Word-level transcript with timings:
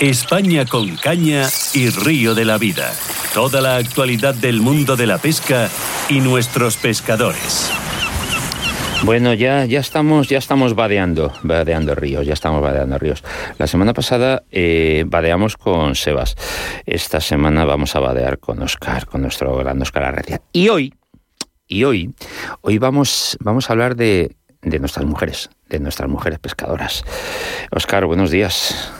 España 0.00 0.66
con 0.66 0.94
caña 0.96 1.48
y 1.72 1.88
río 1.88 2.34
de 2.34 2.44
la 2.44 2.58
vida. 2.58 2.92
Toda 3.32 3.62
la 3.62 3.76
actualidad 3.76 4.34
del 4.34 4.60
mundo 4.60 4.94
de 4.94 5.06
la 5.06 5.16
pesca 5.16 5.70
y 6.10 6.20
nuestros 6.20 6.76
pescadores. 6.76 7.70
Bueno, 9.04 9.32
ya, 9.32 9.64
ya 9.64 9.80
estamos, 9.80 10.28
ya 10.28 10.36
estamos 10.36 10.74
vadeando, 10.74 11.32
vadeando 11.42 11.94
ríos, 11.94 12.26
ya 12.26 12.34
estamos 12.34 12.60
vadeando 12.60 12.98
ríos. 12.98 13.24
La 13.56 13.66
semana 13.66 13.94
pasada 13.94 14.42
eh, 14.50 15.04
vadeamos 15.06 15.56
con 15.56 15.94
Sebas. 15.94 16.36
Esta 16.84 17.20
semana 17.22 17.64
vamos 17.64 17.96
a 17.96 18.00
vadear 18.00 18.38
con 18.38 18.62
Oscar, 18.62 19.06
con 19.06 19.22
nuestro 19.22 19.56
gran 19.56 19.80
Oscar 19.80 20.04
Arrecia. 20.04 20.42
Y 20.52 20.68
hoy, 20.68 20.92
y 21.66 21.84
hoy, 21.84 22.12
hoy 22.60 22.76
vamos, 22.76 23.38
vamos 23.40 23.70
a 23.70 23.72
hablar 23.72 23.96
de, 23.96 24.36
de 24.60 24.78
nuestras 24.78 25.06
mujeres, 25.06 25.48
de 25.70 25.80
nuestras 25.80 26.10
mujeres 26.10 26.38
pescadoras. 26.38 27.02
Oscar, 27.70 28.04
buenos 28.04 28.30
días. 28.30 28.92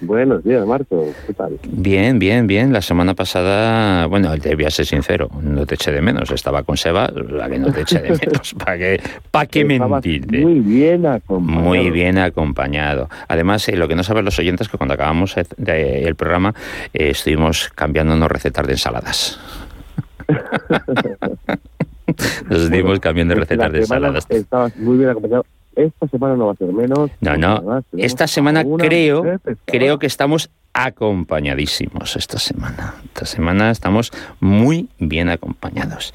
Buenos 0.00 0.42
días, 0.42 0.66
Marco. 0.66 1.12
¿Qué 1.26 1.34
tal? 1.34 1.58
Bien, 1.68 2.18
bien, 2.18 2.46
bien. 2.46 2.72
La 2.72 2.80
semana 2.80 3.14
pasada, 3.14 4.06
bueno, 4.06 4.34
te 4.38 4.54
voy 4.54 4.64
a 4.64 4.70
ser 4.70 4.86
sincero, 4.86 5.28
no 5.42 5.66
te 5.66 5.74
eché 5.74 5.92
de 5.92 6.00
menos. 6.00 6.30
Estaba 6.30 6.62
con 6.62 6.78
Seba, 6.78 7.08
la 7.08 7.50
que 7.50 7.58
no 7.58 7.70
te 7.70 7.82
eché 7.82 8.00
de 8.00 8.10
menos. 8.26 8.54
¿Para 8.54 8.78
qué, 8.78 9.00
pa 9.30 9.44
qué 9.46 9.64
mentirte? 9.64 10.38
Muy 10.38 10.60
bien 10.60 11.04
acompañado. 11.06 11.64
Muy 11.64 11.90
bien 11.90 12.16
acompañado. 12.18 13.10
Además, 13.28 13.68
eh, 13.68 13.76
lo 13.76 13.88
que 13.88 13.94
no 13.94 14.02
saben 14.02 14.24
los 14.24 14.38
oyentes 14.38 14.66
es 14.66 14.70
que 14.70 14.78
cuando 14.78 14.94
acabamos 14.94 15.36
el 15.36 16.14
programa 16.14 16.54
eh, 16.94 17.10
estuvimos 17.10 17.70
cambiándonos 17.74 18.30
recetas 18.30 18.66
de 18.66 18.72
ensaladas. 18.72 19.38
Nos 22.48 22.62
estuvimos 22.62 22.98
cambiando 23.00 23.34
recetas 23.34 23.70
de 23.70 23.78
ensaladas. 23.80 24.26
Estabas 24.30 24.76
muy 24.76 24.96
bien 24.96 25.10
acompañado 25.10 25.44
esta 25.76 26.08
semana 26.08 26.36
no 26.36 26.46
va 26.46 26.52
a 26.52 26.56
ser 26.56 26.72
menos. 26.72 27.10
No, 27.20 27.36
no. 27.36 27.82
esta 27.96 28.26
semana 28.26 28.64
creo, 28.78 29.24
creo 29.64 29.98
que 29.98 30.06
estamos 30.06 30.50
acompañadísimos 30.72 32.16
esta 32.16 32.38
semana. 32.38 32.94
Esta 33.06 33.26
semana 33.26 33.70
estamos 33.70 34.12
muy 34.40 34.88
bien 34.98 35.28
acompañados. 35.28 36.12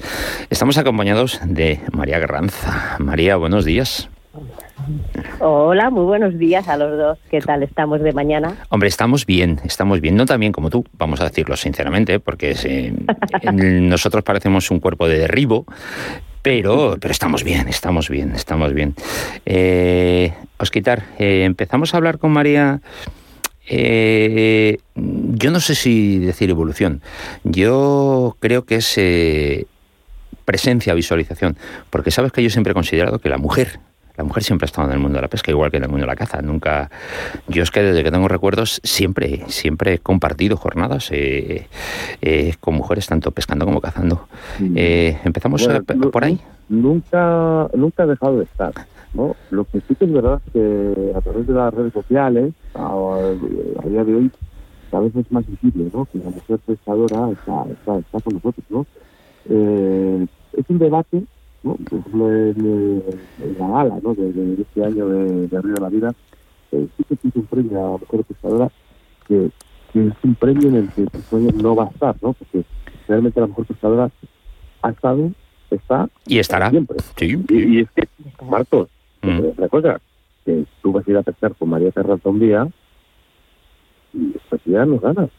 Estamos 0.50 0.78
acompañados 0.78 1.40
de 1.44 1.80
María 1.92 2.18
Garranza. 2.18 2.96
María, 2.98 3.36
buenos 3.36 3.64
días. 3.64 4.08
Hola, 5.40 5.90
muy 5.90 6.04
buenos 6.04 6.38
días 6.38 6.68
a 6.68 6.76
los 6.76 6.96
dos. 6.96 7.18
¿Qué 7.30 7.40
tal 7.40 7.62
estamos 7.62 8.00
de 8.00 8.12
mañana? 8.12 8.56
Hombre, 8.68 8.88
estamos 8.88 9.26
bien, 9.26 9.60
estamos 9.64 10.00
bien, 10.00 10.16
no 10.16 10.26
tan 10.26 10.38
bien 10.38 10.52
como 10.52 10.70
tú, 10.70 10.84
vamos 10.92 11.20
a 11.20 11.24
decirlo 11.24 11.56
sinceramente, 11.56 12.20
porque 12.20 12.92
nosotros 13.52 14.22
parecemos 14.22 14.70
un 14.70 14.80
cuerpo 14.80 15.08
de 15.08 15.18
derribo, 15.18 15.64
pero, 16.46 16.96
pero 17.00 17.10
estamos 17.10 17.42
bien, 17.42 17.66
estamos 17.66 18.08
bien, 18.08 18.30
estamos 18.30 18.72
bien. 18.72 18.94
Eh, 19.46 20.32
Osquitar, 20.58 21.02
eh, 21.18 21.42
empezamos 21.42 21.92
a 21.92 21.96
hablar 21.96 22.20
con 22.20 22.30
María. 22.30 22.80
Eh, 23.68 24.78
yo 24.94 25.50
no 25.50 25.58
sé 25.58 25.74
si 25.74 26.20
decir 26.20 26.48
evolución. 26.50 27.02
Yo 27.42 28.36
creo 28.38 28.64
que 28.64 28.76
es 28.76 28.94
eh, 28.96 29.66
presencia, 30.44 30.94
visualización. 30.94 31.56
Porque 31.90 32.12
sabes 32.12 32.30
que 32.30 32.44
yo 32.44 32.50
siempre 32.50 32.70
he 32.70 32.74
considerado 32.74 33.18
que 33.18 33.28
la 33.28 33.38
mujer 33.38 33.80
la 34.16 34.24
mujer 34.24 34.42
siempre 34.42 34.64
ha 34.64 34.66
estado 34.68 34.88
en 34.88 34.94
el 34.94 34.98
mundo 34.98 35.16
de 35.16 35.22
la 35.22 35.28
pesca, 35.28 35.50
igual 35.50 35.70
que 35.70 35.76
en 35.76 35.84
el 35.84 35.88
mundo 35.88 36.04
de 36.04 36.06
la 36.06 36.16
caza. 36.16 36.40
Nunca, 36.40 36.90
yo 37.48 37.62
es 37.62 37.70
que 37.70 37.82
desde 37.82 38.02
que 38.02 38.10
tengo 38.10 38.28
recuerdos 38.28 38.80
siempre, 38.82 39.44
siempre 39.48 39.94
he 39.94 39.98
compartido 39.98 40.56
jornadas 40.56 41.10
eh, 41.12 41.68
eh, 42.22 42.54
con 42.60 42.74
mujeres, 42.74 43.06
tanto 43.06 43.30
pescando 43.30 43.64
como 43.64 43.80
cazando. 43.80 44.28
Eh, 44.74 45.18
Empezamos 45.24 45.68
por 46.12 46.24
ahí. 46.24 46.40
Nunca, 46.68 47.68
nunca 47.74 48.04
ha 48.04 48.06
dejado 48.06 48.38
de 48.38 48.44
estar. 48.44 48.72
¿no? 49.14 49.36
Lo 49.50 49.64
que 49.64 49.80
sí 49.80 49.94
que 49.94 50.04
es 50.04 50.12
verdad 50.12 50.40
es 50.46 50.52
que 50.52 51.12
a 51.14 51.20
través 51.20 51.46
de 51.46 51.52
las 51.52 51.72
redes 51.72 51.92
sociales, 51.92 52.52
a, 52.74 53.32
día 53.88 54.04
de 54.04 54.14
hoy, 54.14 54.30
cada 54.90 55.04
vez 55.04 55.16
es 55.16 55.30
más 55.30 55.46
visible 55.46 55.90
¿no? 55.92 56.06
que 56.06 56.18
la 56.18 56.30
mujer 56.30 56.58
pescadora 56.66 57.30
está, 57.30 57.64
está, 57.70 57.98
está 57.98 58.20
con 58.20 58.34
nosotros. 58.34 58.64
¿no? 58.70 58.86
es 59.48 60.64
un 60.68 60.78
debate 60.78 61.22
ejemplo, 61.64 62.32
en, 62.32 63.02
la 63.58 63.68
gala 63.68 63.98
¿no? 64.02 64.14
de, 64.14 64.60
este 64.60 64.84
año 64.84 65.08
de, 65.08 65.60
Río 65.60 65.74
de 65.74 65.80
la 65.80 65.88
Vida, 65.88 66.14
eh, 66.72 66.86
sí 66.96 67.04
que 67.04 67.16
tiene 67.16 67.32
un 67.36 67.46
premio 67.46 67.78
a 67.78 67.82
la 67.82 67.98
Mujer 67.98 68.24
Pescadora 68.24 68.70
que, 69.26 69.50
es 69.94 70.12
un 70.22 70.34
premio 70.34 70.68
en 70.68 70.76
el 70.76 70.88
que 70.90 71.02
el 71.02 71.62
no 71.62 71.74
va 71.74 71.84
a 71.84 71.88
estar, 71.88 72.14
¿no? 72.20 72.34
porque 72.34 72.64
realmente 73.08 73.40
la 73.40 73.46
Mujer 73.46 73.66
Pescadora 73.66 74.10
ha 74.82 74.90
estado, 74.90 75.30
está 75.70 76.08
y 76.26 76.38
estará 76.38 76.70
siempre. 76.70 76.98
Sí, 77.16 77.42
Y, 77.48 77.80
es 77.80 77.90
que, 77.90 78.08
Marcos, 78.44 78.88
mm. 79.22 79.40
otra 79.52 79.68
cosa, 79.68 80.00
que 80.44 80.64
tú 80.82 80.92
vas 80.92 81.06
a 81.06 81.10
ir 81.10 81.16
a 81.16 81.22
pescar 81.22 81.54
con 81.54 81.70
María 81.70 81.90
Terraza 81.90 82.28
un 82.28 82.38
día 82.38 82.68
y 84.12 84.32
después 84.32 84.60
ya 84.64 84.84
nos 84.84 85.00
ganas. 85.00 85.30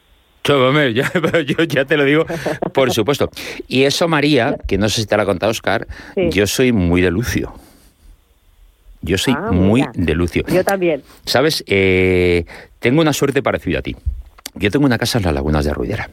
yo 1.46 1.64
ya 1.64 1.84
te 1.84 1.96
lo 1.96 2.04
digo, 2.04 2.26
por 2.72 2.92
supuesto. 2.92 3.30
Y 3.66 3.84
eso, 3.84 4.08
María, 4.08 4.56
que 4.66 4.78
no 4.78 4.88
sé 4.88 5.02
si 5.02 5.06
te 5.06 5.16
lo 5.16 5.22
ha 5.22 5.26
contado 5.26 5.50
Oscar, 5.50 5.86
yo 6.16 6.46
soy 6.46 6.72
muy 6.72 7.00
de 7.00 7.10
Lucio. 7.10 7.52
Yo 9.00 9.16
soy 9.16 9.34
ah, 9.36 9.52
muy 9.52 9.84
de 9.94 10.14
Lucio. 10.14 10.44
Yo 10.48 10.64
también. 10.64 11.02
¿Sabes? 11.24 11.62
Eh, 11.66 12.44
tengo 12.80 13.00
una 13.00 13.12
suerte 13.12 13.42
parecida 13.42 13.78
a 13.78 13.82
ti. 13.82 13.96
Yo 14.54 14.70
tengo 14.70 14.86
una 14.86 14.98
casa 14.98 15.18
en 15.18 15.24
las 15.24 15.34
lagunas 15.34 15.64
de 15.64 15.72
Ruidera. 15.72 16.10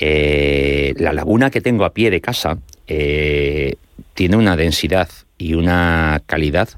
Eh, 0.00 0.94
la 0.96 1.12
laguna 1.12 1.50
que 1.50 1.60
tengo 1.60 1.84
a 1.84 1.92
pie 1.92 2.10
de 2.10 2.20
casa 2.20 2.58
eh, 2.88 3.76
tiene 4.14 4.36
una 4.36 4.56
densidad 4.56 5.08
y 5.38 5.54
una 5.54 6.22
calidad 6.26 6.68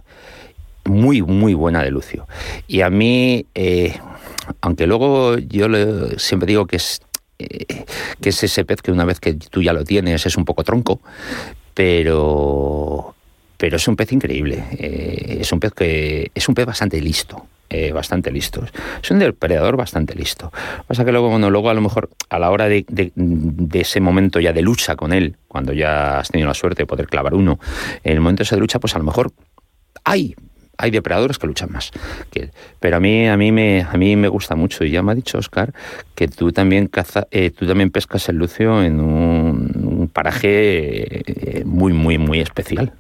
muy, 0.84 1.23
muy 1.23 1.55
buena 1.55 1.83
de 1.83 1.91
Lucio. 1.91 2.27
Y 2.69 2.83
a 2.83 2.91
mí, 2.91 3.47
aunque 4.60 4.87
luego 4.87 5.38
yo 5.38 5.69
siempre 6.19 6.47
digo 6.47 6.66
que 6.66 6.77
es, 6.77 7.00
eh, 7.38 7.84
que 8.21 8.28
es 8.28 8.43
ese 8.43 8.65
pez 8.65 8.82
que 8.82 8.93
una 8.93 9.05
vez 9.05 9.21
que 9.21 9.34
tú 9.34 9.62
ya 9.62 9.72
lo 9.72 9.84
tienes 9.84 10.27
es 10.27 10.37
un 10.37 10.44
poco 10.44 10.65
tronco, 10.65 11.00
pero, 11.75 13.15
pero 13.56 13.77
es 13.77 13.88
un 13.88 13.97
pez 13.97 14.12
increíble. 14.12 14.65
Eh, 14.72 15.38
es 15.41 15.53
un 15.53 15.60
pez 15.60 15.72
que 15.72 16.31
es 16.34 16.49
un 16.49 16.54
pez 16.54 16.66
bastante 16.66 17.00
listo. 17.00 17.47
Eh, 17.71 17.91
bastante 17.91 18.31
listo. 18.31 18.65
Es 19.03 19.10
un 19.10 19.19
depredador 19.19 19.77
bastante 19.77 20.15
listo. 20.15 20.53
Pasa 20.87 21.04
que 21.04 21.10
luego, 21.10 21.28
bueno, 21.28 21.50
luego 21.50 21.71
a 21.71 21.75
lo 21.75 21.81
mejor 21.81 22.10
a 22.28 22.38
la 22.38 22.50
hora 22.50 22.69
de, 22.69 22.84
de, 22.88 23.81
ese 23.81 24.00
momento 24.00 24.38
ya 24.38 24.53
de 24.53 24.62
lucha 24.62 24.94
con 24.94 25.12
él, 25.12 25.37
cuando 25.49 25.72
ya 25.72 26.21
has 26.21 26.28
tenido 26.28 26.47
la 26.47 26.54
suerte 26.54 26.83
de 26.83 26.87
poder 26.87 27.09
clavar 27.09 27.34
uno, 27.34 27.59
en 28.04 28.12
el 28.12 28.21
momento 28.21 28.44
ese 28.44 28.54
de 28.54 28.60
lucha, 28.60 28.78
pues 28.78 28.94
a 28.94 28.99
lo 28.99 29.04
mejor 29.04 29.33
hay 30.04 30.37
hay 30.79 30.91
depredadores 30.91 31.39
que 31.39 31.47
luchan 31.47 31.73
más 31.73 31.91
que 32.31 32.51
Pero 32.81 32.97
a 32.97 33.01
mí, 33.01 33.27
a 33.29 33.37
mí 33.37 33.53
me, 33.53 33.83
a 33.83 33.97
mí 33.97 34.17
me 34.17 34.29
gusta 34.29 34.55
mucho. 34.57 34.85
Y 34.85 34.91
ya 34.91 35.03
me 35.03 35.12
ha 35.12 35.15
dicho 35.15 35.39
Oscar 35.39 35.73
que 36.15 36.29
tú 36.29 36.53
también 36.53 36.87
caza, 36.87 37.27
eh, 37.31 37.51
tú 37.51 37.67
también 37.67 37.91
pescas 37.91 38.29
el 38.29 38.37
lucio 38.37 38.83
en 38.83 39.01
un, 39.01 40.11
paraje 40.13 41.59
eh, 41.61 41.65
muy, 41.65 41.93
muy, 41.93 42.19
muy 42.19 42.41
especial. 42.41 42.93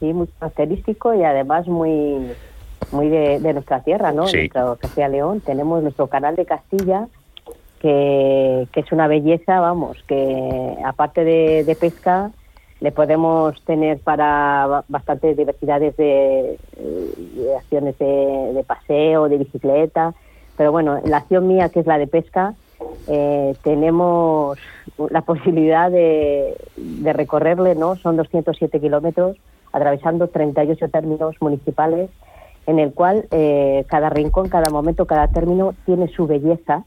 Sí, 0.00 0.12
muy 0.12 0.26
característico 0.38 1.14
y 1.14 1.22
además 1.22 1.66
muy, 1.68 2.32
muy 2.90 3.08
de, 3.08 3.52
nuestra 3.52 3.80
tierra, 3.80 4.12
¿no? 4.12 4.26
Sí. 4.26 4.38
Nuestro 4.38 4.76
Castilla 4.76 5.08
León. 5.08 5.40
Tenemos 5.40 5.82
nuestro 5.82 6.06
canal 6.08 6.36
de 6.36 6.46
Castilla. 6.46 7.08
Que, 7.80 8.66
que 8.72 8.80
es 8.80 8.92
una 8.92 9.08
belleza, 9.08 9.60
vamos, 9.60 10.02
que 10.08 10.74
aparte 10.86 11.22
de, 11.22 11.64
de 11.64 11.76
pesca, 11.76 12.30
le 12.80 12.92
podemos 12.92 13.60
tener 13.64 13.98
para 14.00 14.84
bastantes 14.88 15.36
diversidades 15.36 15.96
de, 15.96 16.58
acciones 17.56 17.98
de, 17.98 18.64
paseo, 18.66 19.28
de 19.28 19.38
bicicleta, 19.38 20.14
pero 20.56 20.72
bueno, 20.72 21.00
la 21.04 21.18
acción 21.18 21.48
mía, 21.48 21.68
que 21.68 21.80
es 21.80 21.86
la 21.86 21.98
de 21.98 22.06
pesca, 22.06 22.54
eh, 23.08 23.54
tenemos 23.62 24.58
la 25.10 25.22
posibilidad 25.22 25.90
de, 25.90 26.56
recorrerle, 27.02 27.74
¿no? 27.74 27.96
Son 27.96 28.16
207 28.16 28.80
kilómetros, 28.80 29.36
atravesando 29.72 30.28
38 30.28 30.88
términos 30.88 31.36
municipales, 31.40 32.10
en 32.66 32.78
el 32.78 32.92
cual 32.92 33.26
eh, 33.30 33.84
cada 33.88 34.10
rincón, 34.10 34.48
cada 34.48 34.70
momento, 34.70 35.06
cada 35.06 35.28
término 35.28 35.74
tiene 35.84 36.08
su 36.08 36.26
belleza 36.26 36.84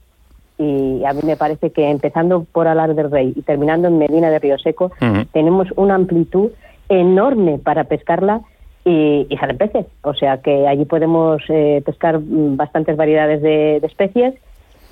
y 0.58 1.04
a 1.06 1.14
mí 1.14 1.22
me 1.24 1.38
parece 1.38 1.72
que 1.72 1.90
empezando 1.90 2.46
por 2.52 2.68
Alar 2.68 2.96
del 2.96 3.12
Rey 3.12 3.34
y 3.36 3.42
terminando 3.44 3.88
en 3.88 4.00
Medina 4.00 4.30
de 4.30 4.40
Río 4.40 4.58
Seco, 4.58 4.92
tenemos 5.32 5.68
una 5.76 5.96
amplitud 5.96 6.52
enorme 6.90 7.60
para 7.60 7.84
pescarla 7.84 8.42
y, 8.84 9.28
y 9.30 9.38
salen 9.38 9.58
peces. 9.58 9.86
O 10.02 10.14
sea 10.14 10.42
que 10.42 10.68
allí 10.68 10.86
podemos 10.86 11.42
eh, 11.50 11.82
pescar 11.86 12.20
bastantes 12.22 12.96
variedades 12.96 13.42
de, 13.42 13.78
especies, 13.78 14.36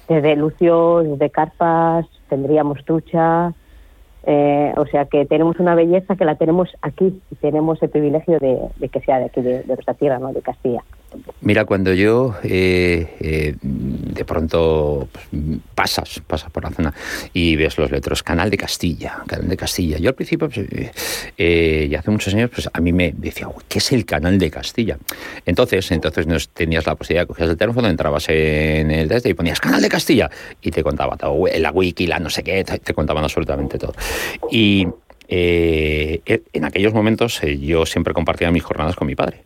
desde 0.08 0.36
lucios, 0.36 1.06
desde 1.08 1.30
carpas, 1.30 2.06
tendríamos 2.30 2.84
trucha, 2.86 3.54
eh, 4.24 4.74
o 4.76 4.86
sea 4.88 5.06
que 5.06 5.26
tenemos 5.26 5.60
una 5.60 5.76
belleza 5.76 6.16
que 6.16 6.26
la 6.26 6.36
tenemos 6.36 6.70
aquí 6.82 7.22
y 7.32 7.36
tenemos 7.36 7.82
el 7.82 7.90
privilegio 7.90 8.40
de, 8.40 8.90
que 8.90 9.00
sea 9.02 9.20
de 9.20 9.26
aquí, 9.26 9.42
de, 9.42 9.64
nuestra 9.66 9.94
tierra, 9.94 10.20
¿no? 10.20 10.34
de 10.34 10.42
Castilla. 10.42 10.84
Mira, 11.42 11.66
cuando 11.66 11.94
yo 11.94 12.36
eh, 12.44 13.56
de 13.62 14.26
pronto 14.26 15.08
pues, 15.12 15.26
pasas, 15.74 16.22
pasas 16.26 16.52
por 16.52 16.64
la 16.64 16.72
zona 16.72 16.94
y 17.34 17.56
ves 17.56 17.78
los 17.78 17.92
letros 17.92 18.24
Canal 18.24 18.50
de 18.50 18.58
Castilla, 18.58 19.24
Canal 19.28 19.48
de 19.48 19.58
Castilla. 19.58 19.98
Yo 19.98 20.10
al 20.10 20.16
principio, 20.16 20.50
pues, 20.50 20.66
eh, 21.38 21.88
y 21.90 21.96
hace 21.96 22.12
muchos 22.12 22.34
años, 22.34 22.50
pues 22.54 22.70
a 22.72 22.80
mí 22.80 22.92
me 22.94 23.14
decía, 23.16 23.48
¿qué 23.68 23.80
es 23.80 23.92
el 23.92 24.06
Canal 24.06 24.38
de 24.38 24.50
Castilla? 24.50 24.98
Entonces, 25.46 25.92
entonces 25.92 26.28
no 26.28 26.36
tenías 26.54 26.86
la 26.86 26.96
posibilidad, 26.96 27.28
cogías 27.28 27.50
el 27.50 27.58
teléfono, 27.58 27.88
entrabas 27.88 28.30
en 28.30 28.92
el 28.92 29.08
test 29.08 29.26
y 29.26 29.34
ponías 29.34 29.60
Canal 29.60 29.82
de 29.82 29.90
Castilla 29.90 30.30
y 30.62 30.72
te 30.72 30.84
contaba 30.84 31.18
todo, 31.18 31.46
la 31.58 31.72
wiki, 31.72 32.08
la 32.08 32.20
no 32.20 32.30
sé 32.30 32.44
qué, 32.44 32.64
te 32.64 32.94
contaban 32.94 33.24
absolutamente 33.24 33.78
todo. 33.78 33.94
Y 34.52 34.88
eh, 35.28 36.22
en 36.54 36.66
aquellos 36.66 36.94
momentos 36.94 37.42
eh, 37.44 37.58
yo 37.58 37.86
siempre 37.86 38.14
compartía 38.14 38.52
mis 38.52 38.64
jornadas 38.64 38.96
con 38.96 39.08
mi 39.08 39.16
padre. 39.16 39.42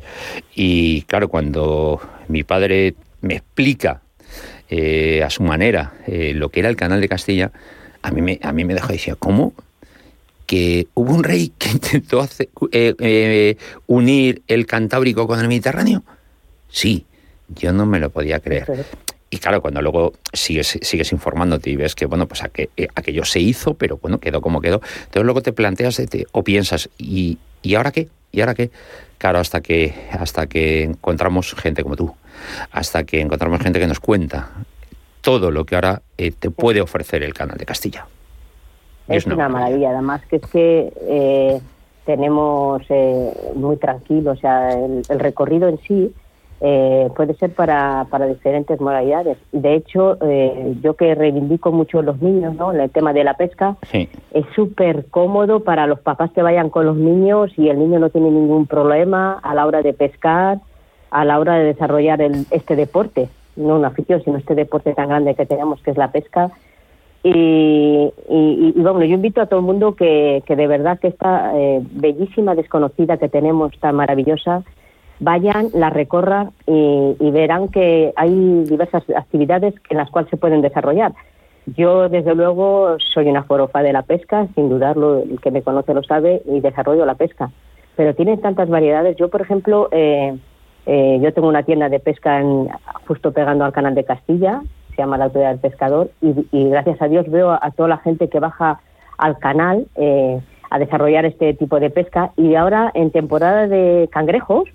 Y 0.56 1.04
claro, 1.04 1.30
cuando 1.30 2.02
mi 2.28 2.44
padre 2.44 2.96
me 3.22 3.36
explica 3.36 4.02
eh, 4.70 5.24
a 5.24 5.30
su 5.30 5.44
manera 5.44 5.94
lo 6.08 6.50
que 6.50 6.60
era 6.60 6.70
el 6.70 6.76
canal 6.76 7.02
de 7.02 7.10
Castilla, 7.10 7.52
a 8.02 8.12
mí 8.12 8.22
me, 8.22 8.40
a 8.42 8.52
mí 8.52 8.66
me 8.66 8.74
dejó 8.74 8.92
decir, 8.92 9.16
¿cómo? 9.18 9.54
Que 10.46 10.88
hubo 10.94 11.14
un 11.14 11.24
rey 11.24 11.52
que 11.58 11.70
intentó 11.72 12.28
unir 13.88 14.42
el 14.48 14.66
Cantábrico 14.66 15.28
con 15.28 15.40
el 15.40 15.48
Mediterráneo. 15.48 16.04
Sí, 16.70 17.06
yo 17.50 17.74
no 17.74 17.86
me 17.86 18.00
lo 18.00 18.10
podía 18.10 18.40
creer. 18.40 18.86
Y 19.32 19.38
claro, 19.38 19.62
cuando 19.62 19.82
luego 19.82 20.14
sigues, 20.34 20.80
sigues 20.82 21.12
informándote 21.12 21.70
y 21.70 21.76
ves 21.76 21.94
que, 21.94 22.06
bueno, 22.06 22.28
pues 22.28 22.42
eh, 22.56 22.88
aquello 22.96 23.24
se 23.26 23.40
hizo, 23.40 23.76
pero 23.76 23.98
bueno, 23.98 24.20
quedó 24.20 24.42
como 24.42 24.60
quedó, 24.60 24.82
entonces 25.02 25.24
luego 25.24 25.42
te 25.42 25.54
planteas 25.54 26.02
o 26.32 26.44
piensas, 26.44 26.90
¿y, 26.98 27.38
¿y 27.62 27.76
ahora 27.76 27.92
qué? 27.92 28.08
¿Y 28.32 28.42
ahora 28.42 28.56
qué? 28.56 28.72
Claro, 29.20 29.40
hasta 29.40 29.62
que, 29.62 29.94
hasta 30.12 30.48
que 30.48 30.84
encontramos 30.84 31.54
gente 31.54 31.84
como 31.84 31.96
tú, 31.96 32.14
hasta 32.72 33.04
que 33.04 33.22
encontramos 33.22 33.62
gente 33.62 33.80
que 33.80 33.88
nos 33.88 34.00
cuenta 34.00 34.50
todo 35.22 35.52
lo 35.52 35.66
que 35.66 35.76
ahora 35.76 36.02
eh, 36.18 36.32
te 36.32 36.50
puede 36.50 36.82
ofrecer 36.82 37.22
el 37.22 37.34
canal 37.34 37.58
de 37.58 37.66
Castilla. 37.66 38.08
Es, 39.08 39.26
una, 39.26 39.50
maravilla, 39.50 39.90
además 39.90 40.22
que 40.28 40.36
es 40.38 40.46
que 40.52 40.94
eh, 41.02 41.62
tenemos 42.06 42.82
muy 43.56 43.78
tranquilo, 43.78 44.32
o 44.32 44.36
sea, 44.36 44.72
el 44.72 45.20
recorrido 45.20 45.68
en 45.68 45.80
sí 45.82 46.14
eh, 46.62 47.10
puede 47.16 47.36
ser 47.36 47.54
para, 47.54 48.06
para 48.10 48.26
diferentes 48.26 48.82
modalidades. 48.82 49.38
De 49.54 49.76
hecho, 49.76 50.18
eh, 50.22 50.76
yo 50.82 50.96
que 50.96 51.16
reivindico 51.16 51.72
mucho 51.72 52.02
los 52.02 52.22
niños, 52.22 52.56
¿no? 52.56 52.74
En 52.74 52.82
el 52.82 52.90
tema 52.90 53.14
de 53.14 53.24
la 53.24 53.36
pesca, 53.36 53.78
es 53.94 54.46
súper 54.56 55.06
cómodo 55.10 55.62
para 55.62 55.88
los 55.88 56.02
papás 56.02 56.32
que 56.32 56.42
vayan 56.42 56.70
con 56.70 56.86
los 56.86 56.98
niños 56.98 57.52
y 57.58 57.70
el 57.70 57.80
niño 57.80 58.00
no 58.00 58.10
tiene 58.10 58.30
ningún 58.30 58.68
problema 58.68 59.40
a 59.42 59.56
la 59.56 59.66
hora 59.66 59.82
de 59.82 59.94
pescar, 59.94 60.60
a 61.12 61.24
la 61.24 61.40
hora 61.40 61.56
de 61.56 61.66
desarrollar 61.66 62.22
el, 62.22 62.46
este 62.52 62.76
deporte, 62.76 63.30
no 63.56 63.78
una 63.78 63.88
afición, 63.88 64.22
sino 64.24 64.38
este 64.38 64.56
deporte 64.56 64.94
tan 64.94 65.08
grande 65.08 65.36
que 65.36 65.46
tenemos 65.46 65.82
que 65.82 65.92
es 65.92 65.98
la 65.98 66.12
pesca. 66.12 66.52
Y, 67.24 68.12
y, 68.30 68.74
bueno, 68.78 69.04
yo 69.04 69.16
invito 69.16 69.42
a 69.42 69.46
todo 69.46 69.60
el 69.60 69.66
mundo 69.66 69.96
que, 69.96 70.42
que 70.46 70.56
de 70.56 70.68
verdad 70.68 71.00
que 71.00 71.10
esta 71.10 71.52
eh, 71.58 71.82
bellísima 71.92 72.56
desconocida 72.56 73.18
que 73.18 73.28
tenemos, 73.28 73.78
tan 73.80 73.96
maravillosa, 73.96 74.64
vayan, 75.20 75.70
la 75.74 75.90
recorran 75.90 76.52
y, 76.66 77.32
verán 77.32 77.68
que 77.68 78.14
hay 78.16 78.64
diversas 78.64 79.04
actividades 79.16 79.74
en 79.90 79.98
las 79.98 80.10
cuales 80.10 80.30
se 80.30 80.38
pueden 80.38 80.62
desarrollar. 80.62 81.14
Yo, 81.66 82.10
desde 82.10 82.34
luego, 82.36 82.98
soy 83.14 83.28
una 83.28 83.44
forofa 83.44 83.84
de 83.84 83.94
la 83.94 84.02
pesca, 84.02 84.48
sin 84.56 84.70
dudarlo, 84.70 85.20
el 85.20 85.40
que 85.40 85.52
me 85.52 85.62
conoce 85.62 85.94
lo 85.94 86.04
sabe, 86.04 86.42
y 86.46 86.62
desarrollo 86.62 87.06
la 87.06 87.16
pesca. 87.16 87.52
Pero 87.96 88.16
tiene 88.16 88.38
tantas 88.38 88.70
variedades. 88.70 89.18
Yo, 89.18 89.30
por 89.30 89.42
ejemplo, 89.42 89.90
eh, 89.92 90.38
eh, 90.86 91.20
yo 91.22 91.34
tengo 91.34 91.48
una 91.48 91.64
tienda 91.64 91.90
de 91.90 92.00
pesca 92.00 92.40
en, 92.40 92.70
justo 93.08 93.32
pegando 93.32 93.66
al 93.66 93.74
canal 93.74 93.94
de 93.94 94.06
Castilla, 94.06 94.62
se 94.90 94.98
llama 94.98 95.18
la 95.18 95.26
Autoridad 95.26 95.52
del 95.52 95.60
Pescador, 95.60 96.10
y, 96.22 96.70
gracias 96.70 97.02
a 97.02 97.08
Dios 97.08 97.30
veo 97.30 97.52
a, 97.52 97.72
toda 97.72 97.90
la 97.90 97.98
gente 97.98 98.30
que 98.30 98.40
baja 98.40 98.80
al 99.18 99.38
canal. 99.38 99.86
Eh, 99.96 100.40
a 100.70 100.80
desarrollar 100.80 101.26
este 101.26 101.54
tipo 101.54 101.80
de 101.80 101.90
pesca. 101.90 102.32
Y 102.38 102.56
ahora, 102.56 102.92
en 102.94 103.12
temporada 103.12 103.68
de 103.68 104.10
cangrejos, 104.12 104.70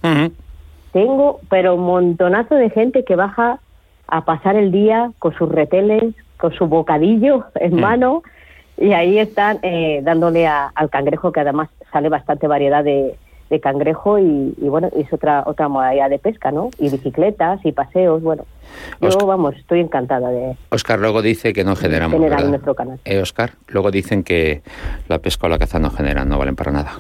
tengo, 0.93 1.41
pero 1.49 1.75
un 1.75 1.85
montonazo 1.85 2.55
de 2.55 2.71
gente 2.71 3.05
que 3.05 3.17
baja 3.17 3.59
a 4.07 4.25
pasar 4.25 4.57
el 4.57 4.71
día 4.71 5.11
con 5.19 5.35
sus 5.35 5.49
reteles, 5.49 6.15
con 6.37 6.53
su 6.53 6.67
bocadillo 6.67 7.45
en 7.55 7.81
mano, 7.81 8.23
y 8.77 8.93
ahí 8.93 9.19
están 9.19 9.59
eh, 9.63 10.01
dándole 10.03 10.47
al 10.47 10.91
cangrejo, 10.91 11.33
que 11.33 11.41
además 11.41 11.69
sale 11.93 12.09
bastante 12.09 12.47
variedad 12.47 12.83
de, 12.83 13.15
cangrejo 13.61 14.19
y, 14.19 14.55
bueno, 14.59 14.89
es 14.97 15.13
otra 15.13 15.45
otra 15.47 15.69
modalidad 15.69 16.11
de 16.11 16.19
pesca, 16.19 16.51
¿no? 16.51 16.71
Y 16.79 16.91
bicicletas 16.91 17.65
y 17.65 17.73
paseos, 17.73 18.23
bueno. 18.23 18.45
Yo, 19.01 19.27
vamos, 19.27 19.55
estoy 19.57 19.81
encantada 19.81 20.31
de... 20.31 20.57
Oscar 20.71 20.99
luego 20.99 21.23
dice 21.23 21.53
que 21.53 21.63
no 21.63 21.77
generamos, 21.77 22.13
generar 22.13 22.45
nuestro 22.47 22.75
canal. 22.75 22.99
Eh, 23.05 23.21
Oscar, 23.21 23.53
luego 23.69 23.91
dicen 23.91 24.25
que 24.25 24.63
la 25.09 25.19
pesca 25.19 25.47
o 25.47 25.51
la 25.51 25.59
caza 25.59 25.79
no 25.79 25.91
generan, 25.91 26.29
no 26.29 26.39
valen 26.39 26.57
para 26.57 26.73
nada. 26.73 26.93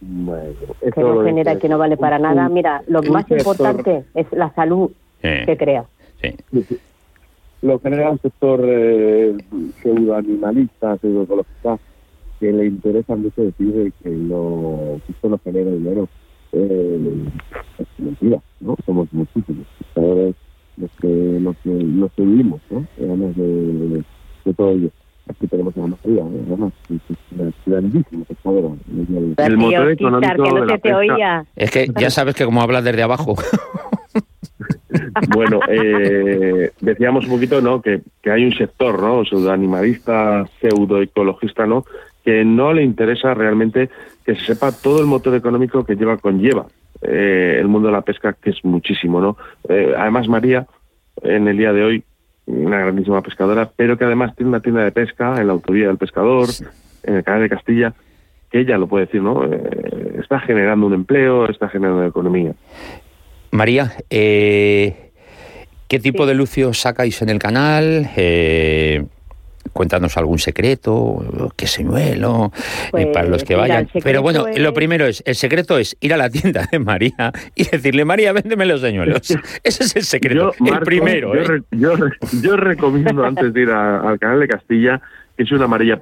Bueno, 0.00 0.54
que 0.80 1.00
no 1.00 1.22
genera, 1.24 1.56
que 1.56 1.68
no 1.68 1.78
vale 1.78 1.96
para 1.96 2.18
nada. 2.18 2.48
Mira, 2.48 2.82
lo 2.86 3.02
más 3.02 3.30
importante 3.30 4.04
es 4.14 4.26
la 4.32 4.52
salud 4.54 4.90
que 5.20 5.56
crea. 5.56 5.84
Sí. 6.20 6.36
Lo 7.62 7.78
genera 7.78 8.10
un 8.10 8.18
sector 8.18 8.60
eh, 8.64 9.36
pseudoanimalista, 9.80 10.96
pseudoecologista, 10.98 11.78
que 12.42 12.52
le 12.52 12.66
interesa 12.66 13.14
mucho 13.14 13.40
decir 13.40 13.92
que 14.02 14.10
lo, 14.10 15.00
que 15.06 15.12
esto 15.12 15.28
no 15.28 15.38
genera 15.44 15.70
dinero. 15.70 16.08
Eh, 16.50 17.24
es 17.78 17.86
mentira, 17.98 18.40
¿no? 18.60 18.76
Somos 18.84 19.06
muchísimos 19.12 19.64
los 20.76 20.90
que, 21.00 21.38
los 21.40 21.56
que, 21.58 21.70
los 21.70 22.12
que 22.12 22.22
vivimos, 22.22 22.60
¿no? 22.68 22.84
Además 22.98 23.36
de, 23.36 24.04
de 24.44 24.54
todo 24.54 24.72
ello 24.72 24.90
aquí 25.28 25.46
tenemos 25.46 25.72
una 25.76 25.96
mayoría, 25.96 26.22
¿eh? 26.22 26.44
además, 26.48 26.72
es 26.90 27.54
grandísimo 27.64 28.26
El 29.38 29.56
motor 29.56 29.90
económico 29.92 30.42
que 30.42 30.50
no 30.50 30.68
se 30.68 30.78
te 30.78 30.94
oía. 30.94 31.44
Es 31.54 31.70
que 31.70 31.86
ya 31.96 32.10
sabes 32.10 32.34
que 32.34 32.44
como 32.44 32.60
hablas 32.60 32.82
desde 32.82 33.04
abajo. 33.04 33.36
bueno, 35.34 35.60
eh, 35.68 36.72
decíamos 36.80 37.24
un 37.26 37.30
poquito, 37.30 37.60
¿no? 37.60 37.80
Que, 37.80 38.00
que 38.20 38.30
hay 38.30 38.44
un 38.44 38.52
sector, 38.52 39.00
¿no? 39.00 39.24
Pseudoanimalista, 39.24 40.44
pseudoecologista, 40.60 41.66
¿no? 41.66 41.84
Que 42.24 42.44
no 42.44 42.72
le 42.72 42.82
interesa 42.82 43.34
realmente 43.34 43.90
que 44.24 44.36
se 44.36 44.54
sepa 44.54 44.72
todo 44.72 45.00
el 45.00 45.06
motor 45.06 45.34
económico 45.34 45.84
que 45.84 45.96
lleva 45.96 46.16
conlleva 46.18 46.66
eh, 47.02 47.56
el 47.58 47.68
mundo 47.68 47.88
de 47.88 47.92
la 47.92 48.02
pesca, 48.02 48.34
que 48.40 48.50
es 48.50 48.64
muchísimo, 48.64 49.20
¿no? 49.20 49.36
Eh, 49.68 49.92
además, 49.96 50.28
María, 50.28 50.66
en 51.22 51.48
el 51.48 51.56
día 51.56 51.72
de 51.72 51.82
hoy, 51.82 52.04
una 52.46 52.78
grandísima 52.78 53.22
pescadora, 53.22 53.70
pero 53.74 53.96
que 53.98 54.04
además 54.04 54.34
tiene 54.36 54.50
una 54.50 54.60
tienda 54.60 54.84
de 54.84 54.92
pesca 54.92 55.40
en 55.40 55.46
la 55.46 55.52
autovía 55.52 55.88
del 55.88 55.98
pescador, 55.98 56.48
en 57.02 57.16
el 57.16 57.24
canal 57.24 57.42
de 57.42 57.48
Castilla, 57.48 57.94
que 58.50 58.60
ella 58.60 58.78
lo 58.78 58.86
puede 58.86 59.06
decir, 59.06 59.22
¿no? 59.22 59.44
Eh, 59.44 60.18
está 60.20 60.40
generando 60.40 60.86
un 60.86 60.94
empleo, 60.94 61.48
está 61.48 61.68
generando 61.68 62.04
economía. 62.04 62.52
María, 63.50 63.92
eh, 64.10 65.10
¿qué 65.88 65.98
tipo 65.98 66.26
de 66.26 66.34
lucio 66.34 66.72
sacáis 66.72 67.22
en 67.22 67.30
el 67.30 67.38
canal? 67.38 68.10
Eh, 68.16 69.04
cuéntanos 69.72 70.16
algún 70.16 70.38
secreto, 70.38 71.52
qué 71.56 71.66
señuelo, 71.66 72.52
eh, 72.96 73.06
para 73.06 73.28
los 73.28 73.42
pues 73.42 73.44
que 73.44 73.56
vayan. 73.56 73.88
Pero 74.02 74.22
bueno, 74.22 74.46
lo 74.56 74.74
primero 74.74 75.06
es, 75.06 75.22
el 75.26 75.34
secreto 75.34 75.78
es 75.78 75.96
ir 76.00 76.14
a 76.14 76.16
la 76.16 76.30
tienda 76.30 76.68
de 76.70 76.78
María 76.78 77.32
y 77.54 77.64
decirle, 77.64 78.04
María, 78.04 78.32
véndeme 78.32 78.66
los 78.66 78.80
señuelos. 78.80 79.30
Ese 79.62 79.84
es 79.84 79.96
el 79.96 80.04
secreto, 80.04 80.52
el 80.64 80.80
primero. 80.80 81.34
Yo, 81.70 81.94
¿eh? 81.94 82.10
yo, 82.42 82.56
recomiendo 82.56 83.24
antes 83.24 83.52
de 83.52 83.62
ir 83.62 83.70
al 83.70 84.18
canal 84.18 84.40
de 84.40 84.48
Castilla, 84.48 85.00
que 85.36 85.44
es 85.44 85.52
una 85.52 85.64
amarilla 85.64 85.98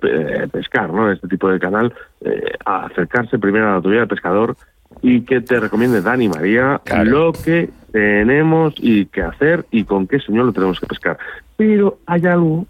pescar, 0.53 0.93
¿no? 0.93 1.11
Este 1.11 1.29
tipo 1.29 1.49
de 1.49 1.59
canal, 1.59 1.95
eh, 2.25 2.53
acercarse 2.65 3.39
primero 3.39 3.67
a 3.67 3.71
la 3.71 3.77
autoridad 3.77 4.03
del 4.03 4.09
pescador 4.09 4.57
y 5.03 5.23
que 5.23 5.41
te 5.41 5.61
recomiende 5.61 6.03
Dani 6.03 6.29
María 6.29 6.81
lo 7.05 7.33
que 7.33 7.71
tenemos 7.93 8.75
y 8.77 9.07
qué 9.07 9.23
hacer 9.23 9.65
y 9.71 9.85
con 9.85 10.07
qué 10.07 10.21
señuelo 10.21 10.53
tenemos 10.53 10.81
que 10.81 10.87
pescar. 10.87 11.19
Pero 11.57 11.99
hay 12.07 12.27
algo 12.27 12.67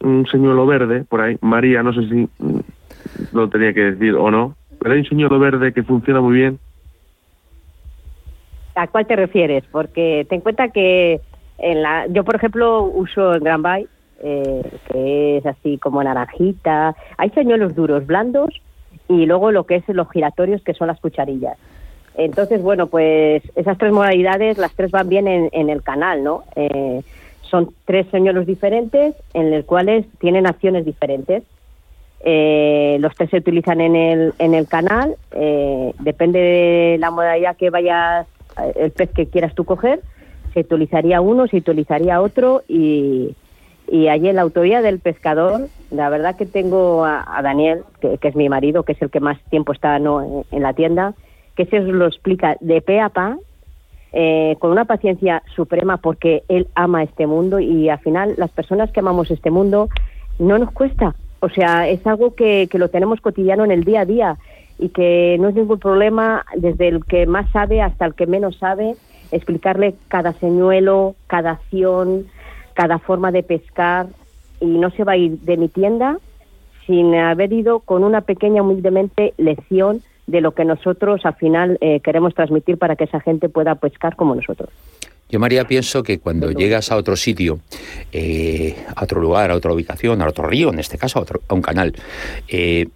un 0.00 0.26
señuelo 0.30 0.66
verde 0.66 1.04
por 1.08 1.20
ahí. 1.20 1.36
María, 1.40 1.82
no 1.82 1.92
sé 1.92 2.08
si 2.08 2.28
lo 3.32 3.48
tenía 3.48 3.72
que 3.72 3.92
decir 3.92 4.14
o 4.14 4.30
no, 4.30 4.54
pero 4.78 4.94
hay 4.94 5.00
un 5.00 5.06
señuelo 5.06 5.38
verde 5.38 5.72
que 5.72 5.82
funciona 5.82 6.20
muy 6.20 6.36
bien. 6.36 6.58
¿A 8.74 8.86
cuál 8.86 9.06
te 9.06 9.16
refieres? 9.16 9.64
Porque 9.70 10.26
ten 10.28 10.36
en 10.36 10.40
cuenta 10.42 10.68
que 10.68 11.20
en 11.58 11.82
la, 11.82 12.06
yo, 12.06 12.24
por 12.24 12.36
ejemplo, 12.36 12.84
uso 12.84 13.34
el 13.34 13.40
Grand 13.40 13.62
Bay, 13.62 13.88
eh, 14.22 14.62
que 14.92 15.38
es 15.38 15.46
así 15.46 15.78
como 15.78 16.02
naranjita. 16.02 16.94
Hay 17.16 17.30
señuelos 17.30 17.74
duros, 17.74 18.06
blandos, 18.06 18.62
y 19.08 19.26
luego 19.26 19.50
lo 19.50 19.64
que 19.64 19.76
es 19.76 19.88
los 19.88 20.08
giratorios, 20.10 20.62
que 20.62 20.74
son 20.74 20.86
las 20.86 21.00
cucharillas. 21.00 21.56
Entonces, 22.14 22.62
bueno, 22.62 22.86
pues 22.86 23.42
esas 23.56 23.78
tres 23.78 23.92
modalidades, 23.92 24.58
las 24.58 24.72
tres 24.74 24.90
van 24.90 25.08
bien 25.08 25.28
en, 25.28 25.48
en 25.52 25.70
el 25.70 25.82
canal, 25.82 26.22
¿no? 26.22 26.44
Eh, 26.56 27.02
son 27.50 27.74
tres 27.84 28.06
señuelos 28.10 28.46
diferentes 28.46 29.14
en 29.34 29.50
los 29.50 29.64
cuales 29.64 30.06
tienen 30.18 30.46
acciones 30.46 30.84
diferentes. 30.84 31.42
Eh, 32.20 32.96
los 33.00 33.14
tres 33.14 33.30
se 33.30 33.38
utilizan 33.38 33.80
en 33.80 33.94
el, 33.94 34.34
en 34.38 34.54
el 34.54 34.66
canal, 34.66 35.16
eh, 35.32 35.92
depende 36.00 36.40
de 36.40 36.98
la 36.98 37.10
modalidad 37.10 37.56
que 37.56 37.70
vayas, 37.70 38.26
eh, 38.60 38.72
el 38.76 38.90
pez 38.90 39.10
que 39.10 39.26
quieras 39.26 39.54
tú 39.54 39.64
coger, 39.64 40.00
se 40.52 40.60
utilizaría 40.60 41.20
uno, 41.20 41.46
se 41.46 41.58
utilizaría 41.58 42.20
otro 42.20 42.62
y, 42.66 43.36
y 43.90 44.08
allí 44.08 44.28
en 44.28 44.36
la 44.36 44.42
autovía 44.42 44.82
del 44.82 44.98
pescador, 44.98 45.68
la 45.90 46.08
verdad 46.10 46.36
que 46.36 46.46
tengo 46.46 47.04
a, 47.04 47.40
Daniel, 47.42 47.82
que, 48.00 48.18
es 48.20 48.36
mi 48.36 48.48
marido, 48.48 48.82
que 48.82 48.92
es 48.92 49.02
el 49.02 49.10
que 49.10 49.20
más 49.20 49.38
tiempo 49.50 49.72
está 49.72 49.98
¿no? 49.98 50.44
en, 50.50 50.62
la 50.62 50.74
tienda, 50.74 51.14
que 51.56 51.66
se 51.66 51.80
lo 51.80 52.06
explica 52.06 52.56
de 52.60 52.80
pe 52.82 53.00
a 53.00 53.08
pa, 53.08 53.38
eh, 54.12 54.56
con 54.58 54.70
una 54.70 54.84
paciencia 54.84 55.42
suprema 55.54 55.98
porque 55.98 56.42
él 56.48 56.68
ama 56.74 57.02
este 57.02 57.26
mundo 57.26 57.60
y 57.60 57.88
al 57.88 57.98
final 57.98 58.34
las 58.36 58.50
personas 58.50 58.90
que 58.90 59.00
amamos 59.00 59.30
este 59.30 59.50
mundo 59.50 59.88
no 60.38 60.58
nos 60.58 60.70
cuesta. 60.72 61.14
O 61.40 61.48
sea, 61.48 61.88
es 61.88 62.06
algo 62.06 62.34
que, 62.34 62.68
que 62.70 62.78
lo 62.78 62.88
tenemos 62.88 63.20
cotidiano 63.20 63.64
en 63.64 63.70
el 63.70 63.84
día 63.84 64.00
a 64.00 64.06
día 64.06 64.38
y 64.78 64.90
que 64.90 65.36
no 65.40 65.48
es 65.48 65.54
ningún 65.54 65.78
problema 65.78 66.44
desde 66.56 66.88
el 66.88 67.04
que 67.04 67.26
más 67.26 67.50
sabe 67.50 67.82
hasta 67.82 68.06
el 68.06 68.14
que 68.14 68.26
menos 68.26 68.56
sabe 68.56 68.96
explicarle 69.30 69.94
cada 70.08 70.32
señuelo, 70.34 71.14
cada 71.26 71.52
acción, 71.52 72.26
cada 72.74 72.98
forma 72.98 73.32
de 73.32 73.42
pescar 73.42 74.06
y 74.60 74.66
no 74.66 74.90
se 74.90 75.04
va 75.04 75.12
a 75.12 75.16
ir 75.16 75.38
de 75.40 75.56
mi 75.56 75.68
tienda 75.68 76.18
sin 76.86 77.14
haber 77.14 77.52
ido 77.52 77.80
con 77.80 78.02
una 78.02 78.22
pequeña 78.22 78.62
humildemente 78.62 79.34
lección 79.36 80.00
de 80.28 80.42
lo 80.42 80.52
que 80.52 80.64
nosotros 80.64 81.22
al 81.24 81.34
final 81.34 81.78
eh, 81.80 82.00
queremos 82.00 82.34
transmitir 82.34 82.76
para 82.78 82.94
que 82.94 83.04
esa 83.04 83.18
gente 83.18 83.48
pueda 83.48 83.74
pescar 83.74 84.14
como 84.14 84.34
nosotros. 84.34 84.68
Yo, 85.30 85.40
María, 85.40 85.66
pienso 85.66 86.02
que 86.02 86.20
cuando 86.20 86.50
llegas 86.52 86.92
a 86.92 86.96
otro 86.96 87.16
sitio, 87.16 87.60
eh, 88.12 88.76
a 88.94 89.04
otro 89.04 89.20
lugar, 89.20 89.50
a 89.50 89.54
otra 89.54 89.72
ubicación, 89.72 90.22
a 90.22 90.26
otro 90.26 90.46
río, 90.46 90.70
en 90.70 90.78
este 90.78 90.96
caso, 90.96 91.18
a, 91.18 91.22
otro, 91.22 91.40
a 91.48 91.54
un 91.54 91.62
canal, 91.62 91.94
eh, 92.46 92.88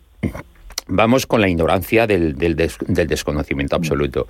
vamos 0.87 1.27
con 1.27 1.41
la 1.41 1.49
ignorancia 1.49 2.07
del, 2.07 2.37
desconocimiento 2.37 3.77
absoluto. 3.77 4.29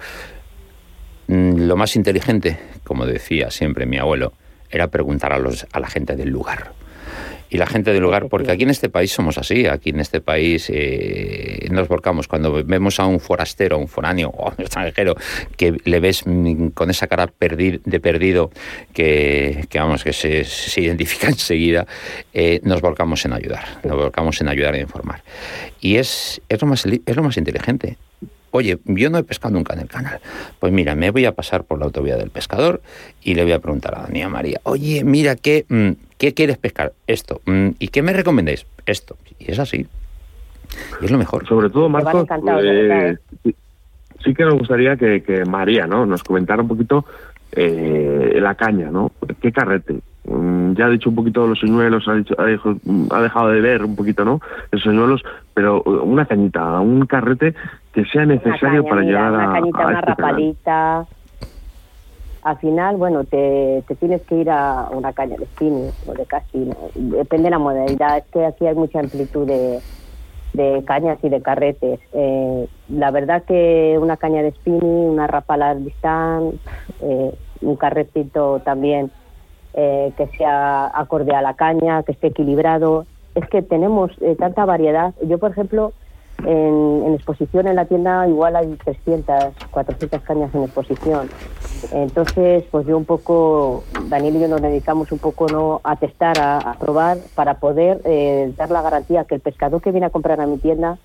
Mm, 1.26 1.66
lo 1.66 1.76
más 1.76 1.97
inteligente, 1.97 2.59
como 2.85 3.04
decía 3.04 3.50
siempre 3.50 3.85
mi 3.85 3.99
abuelo, 3.99 4.32
era 4.71 4.87
preguntar 4.88 5.32
a 5.32 5.80
la 5.80 5.88
gente 5.88 6.16
del 6.16 6.30
lugar. 6.30 6.73
Y 7.52 7.59
la 7.59 7.66
gente 7.66 7.92
del 7.92 8.02
lugar, 8.02 8.28
porque 8.30 8.50
aquí 8.50 8.62
en 8.62 8.71
este 8.71 8.88
país 8.88 9.12
somos 9.12 9.37
así, 9.37 9.66
aquí 9.66 9.90
en 9.90 10.00
este 10.00 10.23
país 10.23 10.71
eh, 10.73 11.68
nos 11.71 11.87
volcamos. 11.87 12.26
Cuando 12.26 12.64
vemos 12.64 12.99
a 12.99 13.04
un 13.04 13.21
forastero, 13.21 13.76
un 13.76 13.88
foráneo 13.88 14.30
o 14.30 14.49
un 14.49 14.54
extranjero 14.59 15.16
que 15.59 15.76
le 15.85 16.00
ves 16.00 16.23
mm, 16.25 16.68
con 16.68 16.88
esa 16.88 17.09
cara 17.09 17.30
de 17.38 18.00
perdido 18.00 18.50
que, 18.94 19.68
vamos, 19.75 20.02
que 20.02 20.14
se, 20.14 20.80
identifica 20.80 21.26
enseguida, 21.28 21.87
eh, 22.32 22.61
nos 22.62 22.80
volcamos 22.80 23.23
en 23.26 23.35
ayudar, 23.35 23.80
nos 23.85 23.99
volcamos 23.99 24.40
en 24.40 24.49
ayudar 24.49 24.75
e 24.75 24.80
informar. 24.80 25.23
Y 25.78 25.97
es, 25.97 26.40
es, 26.49 26.59
lo 26.62 26.68
más, 26.68 26.87
es 26.87 27.16
lo 27.16 27.23
más 27.23 27.37
inteligente. 27.37 27.99
Oye, 28.50 28.78
yo 28.87 29.11
no 29.11 29.18
he 29.18 29.25
pescado 29.25 29.52
nunca 29.52 29.75
en 29.75 29.80
el 29.80 29.88
canal. 29.88 30.21
Pues 30.59 30.73
mira, 30.73 30.94
me 30.94 31.11
voy 31.11 31.26
a 31.26 31.32
pasar 31.32 31.64
por 31.64 31.78
la 31.78 31.85
autovía 31.85 32.16
del 32.16 32.30
pescador 32.30 32.80
y 33.23 33.35
le 33.35 33.42
voy 33.42 33.52
a 33.52 33.59
preguntar 33.59 33.94
a 33.94 34.02
Daniela 34.02 34.30
María, 34.30 34.61
oye, 34.64 35.04
mira, 35.04 35.37
¿qué, 35.37 35.66
mm, 35.68 35.90
¿qué 36.22 36.34
quieres 36.34 36.56
pescar? 36.56 36.92
Esto. 37.08 37.40
Mm, 37.46 37.70
¿Y 37.80 37.88
qué 37.88 38.00
me 38.00 38.12
recomendáis? 38.12 38.64
Esto. 38.86 39.16
Y 39.40 39.50
es 39.50 39.58
así. 39.58 39.88
Y 41.00 41.04
es 41.04 41.10
lo 41.10 41.18
mejor. 41.18 41.44
Sobre 41.48 41.68
todo, 41.68 41.88
Marcos, 41.88 42.28
eh, 42.62 43.16
sí, 44.22 44.32
que 44.32 44.44
nos 44.44 44.54
gustaría 44.54 44.96
que, 44.96 45.44
María 45.44 45.88
¿no? 45.88 46.06
nos 46.06 46.22
comentara 46.22 46.62
un 46.62 46.68
poquito 46.68 47.04
eh, 47.50 48.38
la 48.40 48.54
caña, 48.54 48.88
¿no? 48.88 49.10
¿Qué 49.40 49.50
carrete? 49.50 49.98
Mm, 50.24 50.74
ya 50.74 50.86
ha 50.86 50.90
dicho 50.90 51.10
un 51.10 51.16
poquito 51.16 51.44
los 51.44 51.58
señuelos, 51.58 52.06
ha, 52.06 52.14
dicho, 52.14 52.36
ha, 52.38 53.20
dejado 53.20 53.48
de 53.48 53.60
ver 53.60 53.82
un 53.82 53.96
poquito, 53.96 54.24
¿no? 54.24 54.40
Los 54.70 54.80
señuelos, 54.80 55.24
pero 55.54 55.82
una 55.82 56.24
cañita, 56.26 56.78
un 56.78 57.04
carrete 57.06 57.56
que 57.92 58.04
sea 58.04 58.24
necesario 58.26 58.84
para 58.84 59.02
llegar 59.02 59.34
a. 59.34 59.38
Una 59.38 59.52
cañita, 59.54 59.86
una 59.86 59.98
este 59.98 60.06
rapalita. 60.06 61.06
Al 62.42 62.58
final, 62.58 62.96
bueno, 62.96 63.25
te, 63.25 63.84
tienes 64.00 64.22
que 64.22 64.34
ir 64.37 64.50
a 64.50 64.88
una 64.92 65.12
caña 65.12 65.37
de 65.37 65.46
spinning 65.46 65.90
o 66.08 66.12
de 66.12 66.26
casting. 66.26 66.70
Depende 66.94 67.44
de 67.44 67.50
la 67.50 67.58
modalidad. 67.58 68.18
Es 68.18 68.25
que 68.32 68.44
aquí 68.44 68.66
hay 68.66 68.75
mucha 68.75 68.99
amplitud 68.99 69.46
de, 69.46 69.80
de 70.52 70.82
cañas 70.84 71.18
y 71.22 71.28
de 71.28 71.40
carretes. 71.40 72.00
Eh, 72.12 72.66
la 72.88 73.12
verdad 73.12 73.44
que 73.44 73.96
una 74.00 74.16
caña 74.16 74.42
de 74.42 74.50
spinning, 74.50 75.11
una 75.11 75.28
rapala 75.28 75.75
distance, 75.76 76.58
eh, 77.00 77.32
un 77.61 77.76
carretito 77.76 78.61
también 78.64 79.12
eh, 79.75 80.12
que 80.16 80.26
sea 80.37 80.90
acorde 80.92 81.34
a 81.34 81.42
la 81.42 81.54
caña, 81.54 82.02
que 82.02 82.12
esté 82.12 82.28
equilibrado. 82.28 83.06
Es 83.37 83.49
que 83.49 83.62
tenemos 83.62 84.11
eh, 84.20 84.34
tanta 84.37 84.64
variedad. 84.64 85.14
Yo, 85.22 85.38
por 85.38 85.52
ejemplo, 85.52 85.92
en, 86.46 87.14
exposición 87.14 87.66
en 87.66 87.76
la 87.76 87.84
tienda 87.84 88.26
igual 88.28 88.56
hay 88.56 88.75
300, 88.84 89.54
400 89.70 90.22
cañas 90.22 90.54
en 90.54 90.64
exposición. 90.64 91.28
Entonces, 91.92 92.64
pues 92.70 92.87
yo 92.87 92.96
un 92.96 93.04
poco, 93.04 93.84
Daniel 94.08 94.37
y 94.37 94.40
yo 94.40 94.49
nos 94.49 94.62
dedicamos 94.62 95.11
un 95.12 95.18
poco 95.18 95.46
¿no? 95.49 95.80
a 95.84 95.96
testar, 95.96 96.38
a, 96.38 96.76
probar, 96.78 97.18
para 97.34 97.54
poder 97.54 98.00
eh, 98.04 98.52
dar 98.56 98.70
la 98.70 98.82
garantía 98.82 99.25
que 99.25 99.34
el 99.34 99.40
pescador 99.40 99.82
que 99.82 99.90
viene 99.90 100.06
a 100.06 100.11
comprar 100.11 100.40
a 100.40 100.46
mi 100.46 100.58
tienda 100.58 100.99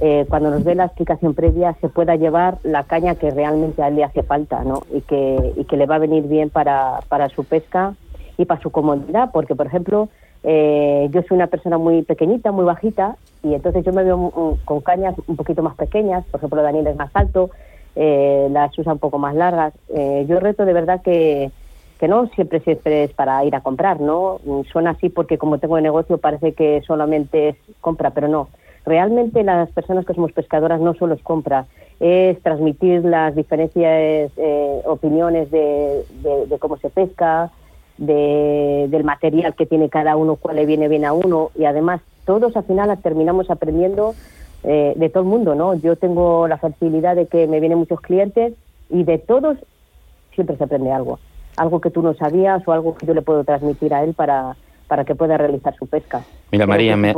eh, 0.00 0.26
cuando 0.28 0.50
nos 0.50 0.64
dé 0.64 0.74
la 0.74 0.86
explicación 0.86 1.32
previa 1.34 1.74
se 1.80 1.88
pueda 1.88 2.16
llevar 2.16 2.58
la 2.64 2.84
caña 2.84 3.14
que 3.14 3.30
realmente 3.30 3.82
a 3.82 3.88
él 3.88 3.96
le 3.96 4.04
hace 4.04 4.22
falta 4.22 4.62
¿no? 4.62 4.82
y, 4.92 5.00
que, 5.00 5.54
y 5.56 5.64
que 5.64 5.76
le 5.76 5.86
va 5.86 5.94
a 5.94 5.98
venir 5.98 6.24
bien 6.24 6.50
para, 6.50 7.00
para 7.08 7.30
su 7.30 7.44
pesca 7.44 7.94
y 8.36 8.44
para 8.44 8.60
su 8.60 8.70
comodidad, 8.70 9.30
porque 9.32 9.54
por 9.54 9.66
ejemplo 9.66 10.10
eh, 10.46 11.08
yo 11.10 11.22
soy 11.22 11.36
una 11.36 11.48
persona 11.48 11.76
muy 11.76 12.02
pequeñita, 12.02 12.52
muy 12.52 12.64
bajita 12.64 13.16
y 13.42 13.52
entonces 13.52 13.84
yo 13.84 13.92
me 13.92 14.02
veo 14.02 14.56
con 14.64 14.80
cañas 14.80 15.14
un 15.26 15.36
poquito 15.36 15.62
más 15.62 15.76
pequeñas, 15.76 16.24
por 16.30 16.38
ejemplo 16.38 16.62
Daniel 16.62 16.86
es 16.86 16.96
más 16.96 17.10
alto, 17.12 17.50
eh, 17.94 18.48
las 18.50 18.78
usa 18.78 18.94
un 18.94 18.98
poco 18.98 19.18
más 19.18 19.34
largas. 19.34 19.74
yo 20.26 20.40
reto 20.40 20.64
de 20.64 20.72
verdad 20.72 21.02
que, 21.02 21.50
que 22.00 22.08
no 22.08 22.28
siempre 22.28 22.60
siempre 22.60 23.04
es 23.04 23.12
para 23.12 23.44
ir 23.44 23.54
a 23.54 23.60
comprar, 23.60 24.00
¿no? 24.00 24.40
Suena 24.72 24.90
así 24.90 25.10
porque 25.10 25.36
como 25.36 25.58
tengo 25.58 25.76
el 25.76 25.82
negocio 25.82 26.18
parece 26.18 26.52
que 26.52 26.80
solamente 26.86 27.50
es 27.50 27.56
compra, 27.80 28.10
pero 28.10 28.28
no 28.28 28.48
realmente 28.86 29.42
las 29.42 29.68
personas 29.72 30.06
que 30.06 30.14
somos 30.14 30.32
pescadoras 30.32 30.80
no 30.80 30.94
solo 30.94 31.14
es 31.14 31.22
compra, 31.22 31.66
es 31.98 32.40
transmitir 32.42 33.04
las 33.04 33.34
diferencias, 33.34 34.30
eh, 34.36 34.82
opiniones 34.86 35.50
de, 35.50 36.04
cómo 36.60 36.78
se 36.78 36.88
pesca, 36.88 37.50
del 37.98 39.04
material 39.04 39.54
que 39.54 39.66
tiene 39.66 39.88
cada 39.88 40.16
uno, 40.16 40.36
cuál 40.36 40.56
le 40.56 40.66
viene 40.66 40.88
bien 40.88 41.04
a 41.04 41.12
uno 41.12 41.50
y 41.54 41.64
además 41.64 42.00
todos 42.24 42.56
al 42.56 42.64
final 42.64 42.96
terminamos 43.02 43.50
aprendiendo 43.50 44.14
eh, 44.64 44.94
de 44.96 45.08
todo 45.08 45.22
el 45.22 45.28
mundo, 45.28 45.54
¿no? 45.54 45.74
Yo 45.74 45.96
tengo 45.96 46.48
la 46.48 46.58
facilidad 46.58 47.16
de 47.16 47.26
que 47.26 47.46
me 47.46 47.60
vienen 47.60 47.78
muchos 47.78 48.00
clientes 48.00 48.54
y 48.90 49.04
de 49.04 49.18
todos 49.18 49.58
siempre 50.34 50.56
se 50.56 50.64
aprende 50.64 50.92
algo, 50.92 51.18
algo 51.56 51.80
que 51.80 51.90
tú 51.90 52.02
no 52.02 52.14
sabías 52.14 52.66
o 52.66 52.72
algo 52.72 52.96
que 52.96 53.06
yo 53.06 53.14
le 53.14 53.22
puedo 53.22 53.44
transmitir 53.44 53.94
a 53.94 54.02
él 54.02 54.12
para, 54.14 54.56
para 54.88 55.04
que 55.04 55.14
pueda 55.14 55.36
realizar 55.38 55.74
su 55.76 55.86
pesca. 55.86 56.24
Mira, 56.52 56.66
María, 56.66 56.96
me, 56.96 57.14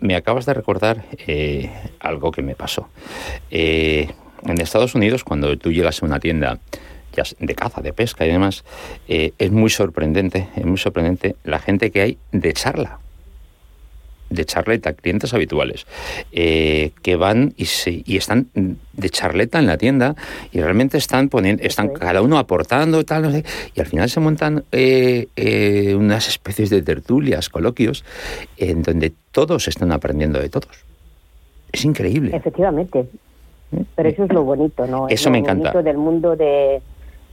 me, 0.00 0.16
acabas 0.16 0.46
de 0.46 0.54
recordar 0.54 1.02
eh, 1.26 1.70
algo 2.00 2.30
que 2.30 2.42
me 2.42 2.54
pasó. 2.54 2.88
Eh, 3.50 4.08
en 4.44 4.60
Estados 4.60 4.94
Unidos, 4.94 5.24
cuando 5.24 5.56
tú 5.58 5.70
llegas 5.70 6.02
a 6.02 6.06
una 6.06 6.18
tienda 6.18 6.58
ya 7.14 7.24
de 7.38 7.54
caza, 7.54 7.80
de 7.80 7.92
pesca 7.92 8.26
y 8.26 8.30
demás, 8.30 8.64
eh, 9.08 9.32
es 9.38 9.50
muy 9.50 9.70
sorprendente, 9.70 10.48
es 10.56 10.64
muy 10.64 10.78
sorprendente 10.78 11.36
la 11.44 11.58
gente 11.58 11.90
que 11.90 12.00
hay 12.00 12.18
de 12.32 12.52
charla 12.52 13.00
de 14.30 14.44
charleta, 14.44 14.92
clientes 14.92 15.34
habituales, 15.34 15.86
eh, 16.32 16.92
que 17.02 17.16
van 17.16 17.52
y, 17.56 17.66
se, 17.66 18.02
y 18.06 18.16
están 18.16 18.46
de 18.54 19.10
charleta 19.10 19.58
en 19.58 19.66
la 19.66 19.76
tienda 19.76 20.14
y 20.52 20.60
realmente 20.60 20.96
están 20.96 21.28
poniendo, 21.28 21.62
están 21.64 21.88
cada 21.88 22.22
uno 22.22 22.38
aportando 22.38 23.04
tal, 23.04 23.22
no 23.22 23.30
sé, 23.32 23.44
y 23.74 23.80
al 23.80 23.86
final 23.86 24.08
se 24.08 24.20
montan 24.20 24.64
eh, 24.72 25.26
eh, 25.36 25.94
unas 25.96 26.28
especies 26.28 26.70
de 26.70 26.82
tertulias, 26.82 27.48
coloquios, 27.48 28.04
en 28.56 28.82
donde 28.82 29.12
todos 29.32 29.68
están 29.68 29.92
aprendiendo 29.92 30.40
de 30.40 30.48
todos. 30.48 30.84
Es 31.72 31.84
increíble. 31.84 32.34
Efectivamente. 32.34 33.06
Pero 33.94 34.08
eso 34.08 34.24
es 34.24 34.32
lo 34.32 34.42
bonito, 34.42 34.86
¿no? 34.86 35.08
Eso 35.08 35.28
es 35.28 35.32
me 35.32 35.38
encanta. 35.38 35.70
Bonito 35.70 35.82
del 35.82 35.96
mundo 35.96 36.34
de, 36.34 36.82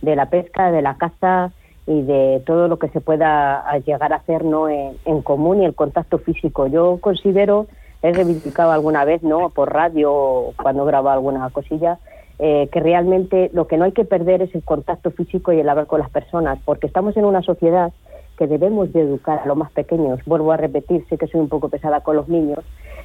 de 0.07 0.15
la 0.15 0.29
pesca, 0.29 0.71
de 0.71 0.81
la 0.81 0.95
caza 0.95 1.51
y 1.85 2.01
de 2.01 2.41
todo 2.45 2.67
lo 2.67 2.79
que 2.79 2.87
se 2.89 3.01
pueda 3.01 3.63
llegar 3.85 4.13
a 4.13 4.17
hacer 4.17 4.45
no 4.45 4.69
en, 4.69 5.21
común 5.21 5.61
y 5.61 5.65
el 5.65 5.75
contacto 5.75 6.17
físico. 6.17 6.67
Yo 6.67 6.97
considero, 7.01 7.67
he 8.01 8.13
reivindicado 8.13 8.71
alguna 8.71 9.03
vez, 9.03 9.21
no 9.21 9.49
por 9.49 9.73
radio 9.73 10.53
cuando 10.61 10.85
grabo 10.85 11.09
alguna 11.09 11.49
cosilla, 11.49 11.99
eh, 12.39 12.69
que 12.71 12.79
realmente 12.79 13.49
lo 13.53 13.67
que 13.67 13.77
no 13.77 13.85
hay 13.85 13.91
que 13.91 14.05
perder 14.05 14.41
es 14.41 14.55
el 14.55 14.63
contacto 14.63 15.11
físico 15.11 15.51
y 15.51 15.59
el 15.59 15.67
hablar 15.67 15.87
con 15.87 15.99
las 15.99 16.09
personas, 16.09 16.57
porque 16.63 16.87
estamos 16.87 17.17
en 17.17 17.25
una 17.25 17.41
sociedad 17.41 17.91
que 18.37 18.47
debemos 18.47 18.93
de 18.93 19.01
educar 19.01 19.39
a 19.39 19.45
los 19.45 19.57
más 19.57 19.71
pequeños. 19.71 20.19
Vuelvo 20.25 20.51
a 20.53 20.57
repetir, 20.57 21.05
sé 21.09 21.17
que 21.17 21.27
soy 21.27 21.41
un 21.41 21.49
poco 21.49 21.69
pesada 21.69 22.01
con 22.01 22.15
los 22.15 22.29
niños, 22.29 22.59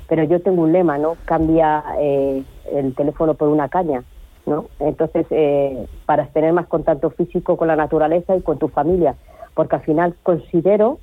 pero 0.08 0.22
yo 0.24 0.40
tengo 0.40 0.62
un 0.62 0.72
lema, 0.72 0.98
¿no? 0.98 1.16
Cambia 1.24 1.82
eh, 1.98 2.42
el 2.72 2.94
teléfono 2.94 3.34
por 3.34 3.48
una 3.48 3.68
caña. 3.68 4.04
¿No? 4.46 4.66
Entonces, 4.80 5.26
eh, 5.30 5.86
para 6.06 6.26
tener 6.26 6.52
más 6.52 6.66
contacto 6.66 7.10
físico 7.10 7.56
con 7.56 7.68
la 7.68 7.76
naturaleza 7.76 8.36
y 8.36 8.42
con 8.42 8.58
tu 8.58 8.68
familia, 8.68 9.14
porque 9.54 9.76
al 9.76 9.82
final 9.82 10.14
considero, 10.22 10.98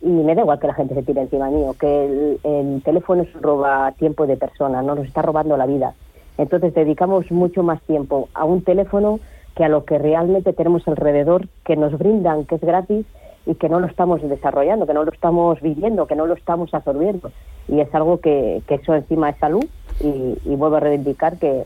y 0.00 0.08
me 0.08 0.34
da 0.34 0.42
igual 0.42 0.58
que 0.58 0.66
la 0.66 0.74
gente 0.74 0.94
se 0.94 1.02
tire 1.02 1.22
encima 1.22 1.50
mío, 1.50 1.74
que 1.78 2.38
el, 2.44 2.82
teléfono 2.82 3.22
es 3.22 3.32
roba 3.34 3.92
tiempo 3.92 4.26
de 4.26 4.36
persona, 4.36 4.82
no 4.82 4.94
nos 4.94 5.06
está 5.06 5.22
robando 5.22 5.56
la 5.56 5.66
vida. 5.66 5.94
Entonces 6.36 6.74
dedicamos 6.74 7.30
mucho 7.30 7.62
más 7.62 7.80
tiempo 7.82 8.28
a 8.34 8.44
un 8.44 8.62
teléfono 8.62 9.20
que 9.56 9.64
a 9.64 9.68
lo 9.68 9.84
que 9.84 9.98
realmente 9.98 10.52
tenemos 10.52 10.86
alrededor, 10.88 11.48
que 11.64 11.76
nos 11.76 11.96
brindan, 11.96 12.44
que 12.44 12.56
es 12.56 12.60
gratis 12.60 13.06
y 13.46 13.54
que 13.54 13.68
no 13.68 13.78
lo 13.78 13.86
estamos 13.86 14.20
desarrollando, 14.22 14.86
que 14.86 14.94
no 14.94 15.04
lo 15.04 15.12
estamos 15.12 15.60
viviendo, 15.60 16.06
que 16.06 16.16
no 16.16 16.26
lo 16.26 16.34
estamos 16.34 16.74
absorbiendo. 16.74 17.30
Y 17.68 17.80
es 17.80 17.94
algo 17.94 18.18
que, 18.18 18.62
que 18.66 18.74
eso 18.76 18.94
encima 18.94 19.30
es 19.30 19.38
salud 19.38 19.64
y 20.00 20.56
vuelvo 20.56 20.76
a 20.76 20.80
reivindicar 20.80 21.38
que, 21.38 21.64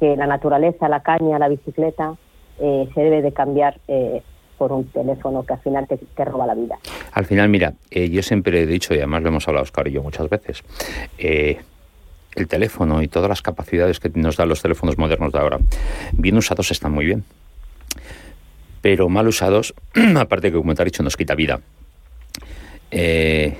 que, 0.00 0.16
la 0.16 0.26
naturaleza, 0.26 0.88
la 0.88 1.02
caña, 1.02 1.38
la 1.38 1.48
bicicleta 1.48 2.16
eh, 2.58 2.88
se 2.94 3.00
debe 3.00 3.22
de 3.22 3.32
cambiar 3.32 3.78
eh, 3.86 4.22
por 4.58 4.72
un 4.72 4.86
teléfono 4.88 5.44
que 5.44 5.52
al 5.52 5.60
final 5.60 5.86
te, 5.86 6.24
roba 6.24 6.46
la 6.46 6.54
vida. 6.54 6.78
Al 7.12 7.24
final, 7.24 7.48
mira, 7.48 7.74
eh, 7.90 8.10
yo 8.10 8.22
siempre 8.22 8.62
he 8.62 8.66
dicho, 8.66 8.94
y 8.94 8.98
además 8.98 9.22
lo 9.22 9.28
hemos 9.28 9.46
hablado 9.46 9.64
Oscar 9.64 9.88
y 9.88 9.92
yo 9.92 10.02
muchas 10.02 10.28
veces, 10.28 10.62
el 11.18 12.48
teléfono 12.48 13.02
y 13.02 13.08
todas 13.08 13.28
las 13.28 13.42
capacidades 13.42 14.00
que 14.00 14.10
nos 14.14 14.36
dan 14.36 14.48
los 14.48 14.62
teléfonos 14.62 14.98
modernos 14.98 15.32
de 15.32 15.38
ahora, 15.38 15.58
bien 16.12 16.36
usados 16.36 16.70
están 16.70 16.92
muy 16.92 17.06
bien. 17.06 17.24
Pero 18.82 19.08
mal 19.08 19.28
usados, 19.28 19.74
aparte 20.16 20.50
que 20.50 20.56
como 20.56 20.74
te 20.74 20.82
he 20.82 20.84
dicho, 20.86 21.02
nos 21.02 21.16
quita 21.16 21.34
vida. 21.34 21.60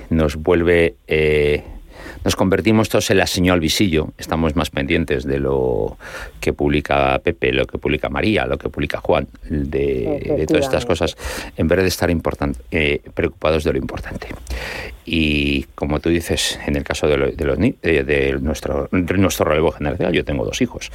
Nos 0.09 0.35
vuelve... 0.35 0.95
Eh, 2.21 2.25
nos 2.25 2.35
convertimos 2.35 2.89
todos 2.89 3.09
en 3.11 3.17
la 3.17 3.27
señal 3.27 3.59
visillo, 3.59 4.09
estamos 4.17 4.55
más 4.55 4.69
pendientes 4.69 5.25
de 5.25 5.39
lo 5.39 5.97
que 6.39 6.53
publica 6.53 7.19
Pepe, 7.19 7.51
lo 7.51 7.65
que 7.65 7.77
publica 7.77 8.09
María, 8.09 8.45
lo 8.45 8.57
que 8.57 8.69
publica 8.69 8.99
Juan, 8.99 9.27
de, 9.49 10.35
de 10.37 10.45
todas 10.45 10.65
estas 10.65 10.85
cosas, 10.85 11.17
en 11.57 11.67
vez 11.67 11.79
de 11.79 11.87
estar 11.87 12.09
eh, 12.71 13.01
preocupados 13.13 13.63
de 13.63 13.73
lo 13.73 13.77
importante. 13.77 14.27
Y 15.05 15.63
como 15.75 15.99
tú 15.99 16.09
dices, 16.09 16.59
en 16.65 16.75
el 16.75 16.83
caso 16.83 17.07
de, 17.07 17.17
lo, 17.17 17.31
de, 17.31 17.45
los, 17.45 17.57
de, 17.57 18.03
de 18.03 18.37
nuestro, 18.39 18.87
de 18.91 19.17
nuestro 19.17 19.45
relevo 19.45 19.71
generacional, 19.71 20.13
yo 20.13 20.23
tengo 20.23 20.45
dos 20.45 20.61
hijos, 20.61 20.91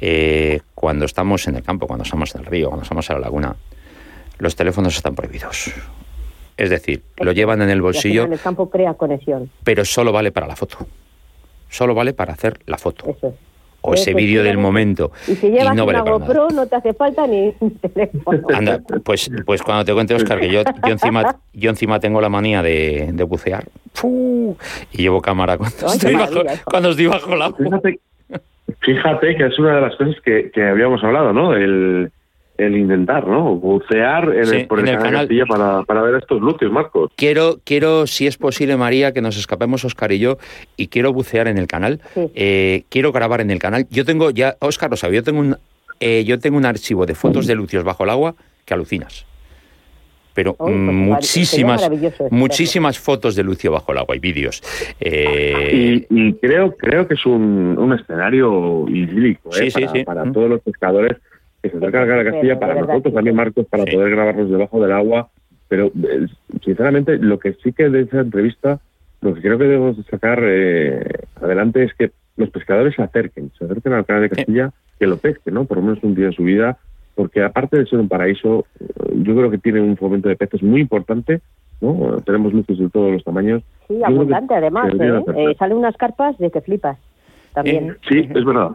eh, 0.00 0.60
cuando 0.74 1.04
estamos 1.04 1.46
en 1.48 1.56
el 1.56 1.62
campo, 1.62 1.86
cuando 1.86 2.04
estamos 2.04 2.34
en 2.34 2.42
el 2.42 2.46
río, 2.46 2.68
cuando 2.68 2.84
estamos 2.84 3.08
en 3.10 3.16
la 3.16 3.20
laguna, 3.20 3.56
los 4.38 4.54
teléfonos 4.54 4.96
están 4.96 5.14
prohibidos. 5.14 5.72
Es 6.58 6.70
decir, 6.70 7.02
lo 7.18 7.30
llevan 7.30 7.62
en 7.62 7.70
el 7.70 7.80
bolsillo. 7.80 8.24
En 8.24 8.32
el 8.32 8.40
campo 8.40 8.68
crea 8.68 8.94
conexión. 8.94 9.48
Pero 9.62 9.84
solo 9.84 10.10
vale 10.10 10.32
para 10.32 10.48
la 10.48 10.56
foto. 10.56 10.78
Solo 11.70 11.94
vale 11.94 12.12
para 12.12 12.32
hacer 12.32 12.58
la 12.66 12.76
foto. 12.76 13.08
Eso 13.08 13.28
es. 13.28 13.34
O 13.80 13.94
ese 13.94 14.12
vídeo 14.12 14.42
del 14.42 14.58
momento. 14.58 15.12
Y 15.28 15.36
si 15.36 15.50
llevas 15.50 15.72
y 15.72 15.76
no 15.76 15.86
vale 15.86 16.02
una 16.02 16.10
GoPro, 16.10 16.48
no 16.50 16.66
te 16.66 16.74
hace 16.74 16.92
falta 16.94 17.28
ni 17.28 17.52
teléfono. 17.94 18.42
Anda, 18.52 18.80
pues, 19.04 19.30
pues 19.46 19.62
cuando 19.62 19.84
te 19.84 19.94
cuente, 19.94 20.14
Oscar, 20.16 20.40
que 20.40 20.50
yo, 20.50 20.62
yo, 20.64 20.92
encima, 20.92 21.36
yo 21.52 21.70
encima 21.70 22.00
tengo 22.00 22.20
la 22.20 22.28
manía 22.28 22.60
de, 22.60 23.10
de 23.12 23.22
bucear. 23.22 23.64
¡Fu! 23.94 24.56
Y 24.90 25.02
llevo 25.02 25.22
cámara 25.22 25.56
cuando, 25.56 25.76
Ay, 25.86 25.92
estoy, 25.94 26.14
bajo, 26.16 26.40
cuando 26.64 26.90
estoy 26.90 27.06
bajo 27.06 27.36
la. 27.36 27.52
Fíjate, 27.52 28.00
fíjate 28.80 29.36
que 29.36 29.46
es 29.46 29.58
una 29.60 29.76
de 29.76 29.80
las 29.82 29.94
cosas 29.94 30.16
que, 30.24 30.50
que 30.50 30.62
habíamos 30.64 31.02
hablado, 31.04 31.32
¿no? 31.32 31.54
El 31.54 32.10
el 32.58 32.76
intentar, 32.76 33.26
¿no? 33.26 33.54
Bucear 33.54 34.34
en 34.34 34.46
sí, 34.46 34.56
el, 34.56 34.66
por 34.66 34.80
en 34.80 34.88
el 34.88 34.98
canal. 34.98 35.28
Para, 35.48 35.84
para, 35.84 36.02
ver 36.02 36.16
estos 36.16 36.40
lucios, 36.40 36.70
Marcos. 36.70 37.10
Quiero, 37.16 37.60
quiero, 37.64 38.06
si 38.06 38.26
es 38.26 38.36
posible, 38.36 38.76
María, 38.76 39.12
que 39.12 39.22
nos 39.22 39.38
escapemos 39.38 39.84
Oscar 39.84 40.12
y 40.12 40.18
yo, 40.18 40.38
y 40.76 40.88
quiero 40.88 41.12
bucear 41.12 41.46
en 41.46 41.56
el 41.56 41.68
canal. 41.68 42.00
Sí. 42.14 42.30
Eh, 42.34 42.82
quiero 42.88 43.12
grabar 43.12 43.40
en 43.40 43.50
el 43.50 43.60
canal. 43.60 43.86
Yo 43.90 44.04
tengo, 44.04 44.30
ya, 44.30 44.56
Oscar 44.58 44.90
lo 44.90 44.96
sabe, 44.96 45.14
yo 45.14 45.22
tengo 45.22 45.40
un, 45.40 45.56
eh, 46.00 46.24
yo 46.24 46.38
tengo 46.38 46.56
un 46.56 46.66
archivo 46.66 47.06
de 47.06 47.14
fotos 47.14 47.46
de 47.46 47.54
lucios 47.54 47.84
bajo 47.84 48.04
el 48.04 48.10
agua 48.10 48.34
que 48.64 48.74
alucinas. 48.74 49.24
Pero 50.34 50.52
oh, 50.52 50.66
pues 50.66 50.76
muchísimas, 50.76 51.90
muchísimas 52.30 52.96
fotos 52.96 53.34
de 53.34 53.42
Lucio 53.42 53.72
bajo 53.72 53.90
el 53.90 53.98
agua 53.98 54.14
y 54.14 54.20
vídeos. 54.20 54.62
Eh... 55.00 56.06
Y, 56.08 56.28
y, 56.28 56.34
creo, 56.34 56.76
creo 56.76 57.08
que 57.08 57.14
es 57.14 57.26
un, 57.26 57.76
un 57.76 57.92
escenario 57.92 58.86
idílico 58.88 59.50
¿eh? 59.56 59.68
sí, 59.68 59.80
para, 59.80 59.92
sí, 59.92 60.04
para 60.04 60.24
mm. 60.24 60.32
todos 60.32 60.48
los 60.48 60.60
pescadores 60.60 61.16
que 61.62 61.70
se 61.70 61.76
acerca 61.76 62.02
a 62.02 62.06
la 62.06 62.24
Castilla 62.24 62.58
para 62.58 62.74
nosotros, 62.74 63.14
también 63.14 63.36
Marcos, 63.36 63.66
para 63.66 63.84
sí. 63.84 63.92
poder 63.92 64.10
grabarnos 64.10 64.50
debajo 64.50 64.80
del 64.80 64.92
agua. 64.92 65.28
Pero, 65.68 65.86
eh, 65.86 66.26
sinceramente, 66.64 67.18
lo 67.18 67.38
que 67.38 67.54
sí 67.62 67.72
que 67.72 67.90
de 67.90 68.02
esa 68.02 68.20
entrevista, 68.20 68.80
lo 69.20 69.34
que 69.34 69.42
creo 69.42 69.58
que 69.58 69.64
debemos 69.64 69.96
sacar 70.10 70.40
eh, 70.42 71.02
adelante 71.40 71.84
es 71.84 71.94
que 71.94 72.12
los 72.36 72.50
pescadores 72.50 72.94
se 72.94 73.02
acerquen, 73.02 73.50
se 73.58 73.64
acerquen 73.64 73.92
al 73.92 74.06
canal 74.06 74.22
de 74.22 74.30
Castilla, 74.30 74.70
que 74.98 75.06
lo 75.06 75.18
pesquen, 75.18 75.54
¿no? 75.54 75.64
Por 75.64 75.78
lo 75.78 75.82
menos 75.82 76.02
un 76.02 76.14
día 76.14 76.26
en 76.26 76.32
su 76.32 76.44
vida, 76.44 76.78
porque 77.14 77.42
aparte 77.42 77.76
de 77.76 77.86
ser 77.86 77.98
un 77.98 78.08
paraíso, 78.08 78.64
yo 79.12 79.36
creo 79.36 79.50
que 79.50 79.58
tiene 79.58 79.80
un 79.80 79.96
fomento 79.96 80.28
de 80.28 80.36
peces 80.36 80.62
muy 80.62 80.80
importante, 80.80 81.40
¿no? 81.80 82.16
Tenemos 82.24 82.52
luces 82.52 82.78
de 82.78 82.88
todos 82.90 83.12
los 83.12 83.24
tamaños. 83.24 83.62
Sí, 83.88 84.00
abundante 84.04 84.54
además, 84.54 84.94
¿eh? 84.94 85.22
¿eh? 85.36 85.56
Salen 85.58 85.78
unas 85.78 85.96
carpas 85.96 86.38
de 86.38 86.50
que 86.50 86.60
flipas. 86.60 86.96
También. 87.58 87.98
Sí, 88.08 88.28
es 88.34 88.44
verdad. 88.44 88.70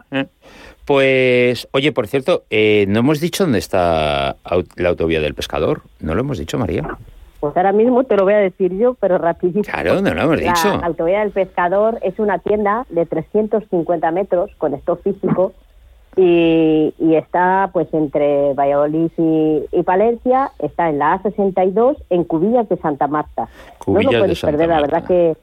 Pues, 0.84 1.66
oye, 1.72 1.92
por 1.92 2.06
cierto, 2.06 2.44
eh, 2.50 2.84
no 2.88 3.00
hemos 3.00 3.20
dicho 3.20 3.44
dónde 3.44 3.58
está 3.58 4.36
la 4.76 4.88
autovía 4.88 5.20
del 5.20 5.34
pescador. 5.34 5.82
¿No 6.00 6.14
lo 6.14 6.20
hemos 6.20 6.38
dicho, 6.38 6.58
María? 6.58 6.98
Pues 7.40 7.56
ahora 7.56 7.72
mismo 7.72 8.04
te 8.04 8.16
lo 8.16 8.24
voy 8.24 8.34
a 8.34 8.38
decir 8.38 8.76
yo, 8.76 8.94
pero 8.94 9.18
rapidito. 9.18 9.70
Claro, 9.70 10.00
no 10.00 10.14
lo 10.14 10.22
hemos 10.22 10.40
dicho. 10.40 10.78
La 10.80 10.86
autovía 10.86 11.20
del 11.20 11.30
pescador 11.30 11.98
es 12.02 12.18
una 12.18 12.38
tienda 12.38 12.86
de 12.90 13.06
350 13.06 14.10
metros 14.10 14.50
con 14.58 14.74
stock 14.74 15.02
físico 15.02 15.52
y, 16.16 16.94
y, 16.98 17.16
está 17.16 17.70
pues 17.72 17.88
entre 17.92 18.54
Valladolid 18.54 19.10
y, 19.18 19.64
y, 19.72 19.82
Palencia, 19.82 20.52
está 20.58 20.88
en 20.88 20.98
la 20.98 21.20
A62 21.20 21.96
en 22.08 22.24
Cubillas 22.24 22.68
de 22.68 22.76
Santa 22.76 23.08
Marta. 23.08 23.48
Cubillas 23.78 24.04
no 24.04 24.12
lo 24.12 24.24
puedes 24.24 24.40
perder, 24.40 24.68
Marta. 24.68 24.74
la 24.74 24.86
verdad 24.86 25.08
que 25.08 25.36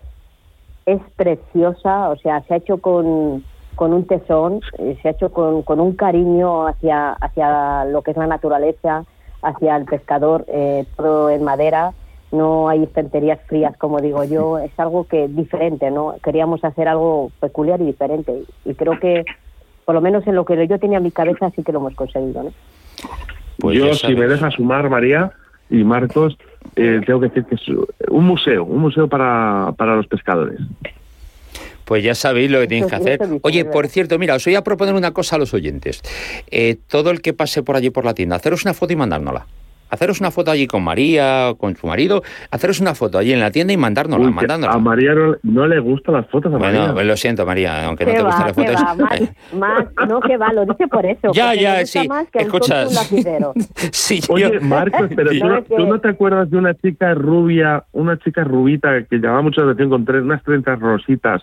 es 0.86 1.02
preciosa, 1.15 2.10
o 2.10 2.15
sea, 2.17 2.41
se 2.44 2.54
ha 2.54 2.58
hecho 2.58 2.78
con 2.78 3.44
con 3.76 3.94
un 3.94 4.06
tesón, 4.06 4.62
eh, 4.78 4.98
se 5.02 5.08
ha 5.08 5.12
hecho 5.12 5.32
con, 5.32 5.63
con, 5.63 5.80
un 5.80 5.96
cariño 5.96 6.67
hacia, 6.67 7.13
hacia 7.13 7.86
lo 7.86 8.02
que 8.02 8.12
es 8.12 8.17
la 8.17 8.28
naturaleza, 8.28 9.06
hacia 9.41 9.76
el 9.76 9.86
pescador, 9.86 10.46
eh, 10.50 10.86
todo 10.96 11.30
en 11.30 11.44
madera, 11.44 11.94
no 12.32 12.70
hay 12.70 12.84
estanterías 12.84 13.39
frías, 13.48 13.76
como 13.78 14.00
digo 14.00 14.24
yo, 14.24 14.60
es 14.60 14.72
algo 14.78 15.06
que 15.06 15.28
diferente, 15.28 15.89
¿no? 15.89 16.15
Queríamos 16.24 16.63
hacer 16.63 16.88
algo 16.88 17.32
peculiar 17.39 17.82
y 17.82 17.86
diferente, 17.86 18.44
y 18.65 18.74
creo 18.76 19.00
que, 19.00 19.26
por 19.86 19.96
lo 19.96 20.02
menos 20.02 20.26
en 20.28 20.36
lo 20.36 20.46
que 20.46 20.67
yo 20.67 20.80
tenía 20.80 21.00
en 21.00 21.04
mi 21.04 21.12
cabeza, 21.12 21.50
sí 21.56 21.63
que 21.63 21.72
lo 21.72 21.80
hemos 21.80 21.96
conseguido, 21.96 22.44
¿no? 22.44 22.52
Pues 23.60 23.78
yo, 23.78 23.94
si 23.94 24.15
me 24.15 24.28
dejas 24.28 24.54
sumar, 24.54 24.89
María 24.89 25.32
y 25.70 25.84
Marcos, 25.84 26.38
eh, 26.76 27.02
tengo 27.06 27.19
que 27.19 27.28
decir 27.28 27.45
que 27.45 27.56
es 27.56 27.62
un 28.10 28.26
museo, 28.26 28.63
un 28.63 28.80
museo 28.80 29.08
para, 29.08 29.74
para 29.78 29.95
los 29.95 30.08
pescadores. 30.08 30.60
Pues 31.86 32.04
ya 32.04 32.15
sabéis 32.15 32.50
lo 32.50 32.60
que 32.62 32.67
tenéis 32.67 32.88
que 32.88 32.95
hacer. 32.95 33.19
Oye, 33.41 33.65
por 33.65 33.88
cierto, 33.88 34.17
mira, 34.17 34.36
os 34.36 34.45
voy 34.45 34.56
a 34.56 34.63
proponer 34.63 34.93
una 34.95 35.12
cosa 35.12 35.36
a 35.36 35.39
los 35.39 35.54
oyentes. 35.54 36.02
Eh, 36.50 36.78
todo 36.88 37.12
el 37.12 37.21
que 37.21 37.34
pase 37.34 37.63
por 37.63 37.76
allí 37.76 37.89
por 37.89 38.06
la 38.06 38.13
tienda, 38.13 38.38
haceros 38.38 38.63
una 38.63 38.74
foto 38.74 38.93
y 38.93 38.95
mandárnosla. 38.95 39.45
Haceros 39.92 40.20
una 40.20 40.32
foto 40.32 40.52
allí 40.52 40.68
con 40.68 40.84
María 40.84 41.50
o 41.50 41.58
con 41.58 41.76
su 41.76 41.86
marido, 41.86 42.24
haceros 42.50 42.80
una 42.80 42.96
foto 42.96 43.18
allí 43.18 43.34
en 43.34 43.40
la 43.40 43.52
tienda 43.52 43.74
y 43.74 43.78
mandárnosla, 43.78 44.26
Uy, 44.26 44.34
mandárnosla. 44.34 44.76
A 44.76 44.80
María 44.80 45.14
no, 45.14 45.36
no, 45.44 45.68
le 45.68 45.80
gustan 45.80 46.16
las 46.16 46.28
fotos 46.30 46.54
a 46.54 46.58
María. 46.58 46.92
Bueno, 46.92 47.10
lo 47.10 47.18
siento, 47.18 47.46
María, 47.46 47.86
aunque 47.86 48.06
no 48.06 48.14
te 48.14 48.24
gustan 48.24 48.48
las 48.48 48.56
fotos. 48.56 48.76
Va, 48.76 48.96
más, 48.96 49.22
más, 49.54 50.08
no, 50.08 50.20
que 50.22 50.38
va, 50.38 50.54
lo 50.54 50.66
dice 50.66 50.88
por 50.88 51.06
eso. 51.06 51.32
Ya, 51.34 51.54
ya, 51.54 51.86
sí. 51.86 52.08
Escuchas. 52.34 53.12
sí, 53.92 54.22
Oye, 54.30 54.52
yo... 54.54 54.62
Marcos, 54.62 55.10
pero 55.16 55.32
¿tú, 55.40 55.46
no, 55.46 55.64
¿tú 55.64 55.88
no 55.88 56.00
te 56.00 56.10
acuerdas 56.10 56.50
de 56.50 56.58
una 56.58 56.74
chica 56.76 57.14
rubia, 57.14 57.84
una 57.92 58.18
chica 58.18 58.44
rubita 58.44 59.04
que 59.04 59.18
llamaba 59.18 59.42
mucho 59.42 59.62
la 59.62 59.74
atención 59.74 59.90
con 59.90 60.06
tres, 60.06 60.24
unas 60.24 60.44
treintas 60.44 60.80
rositas? 60.80 61.42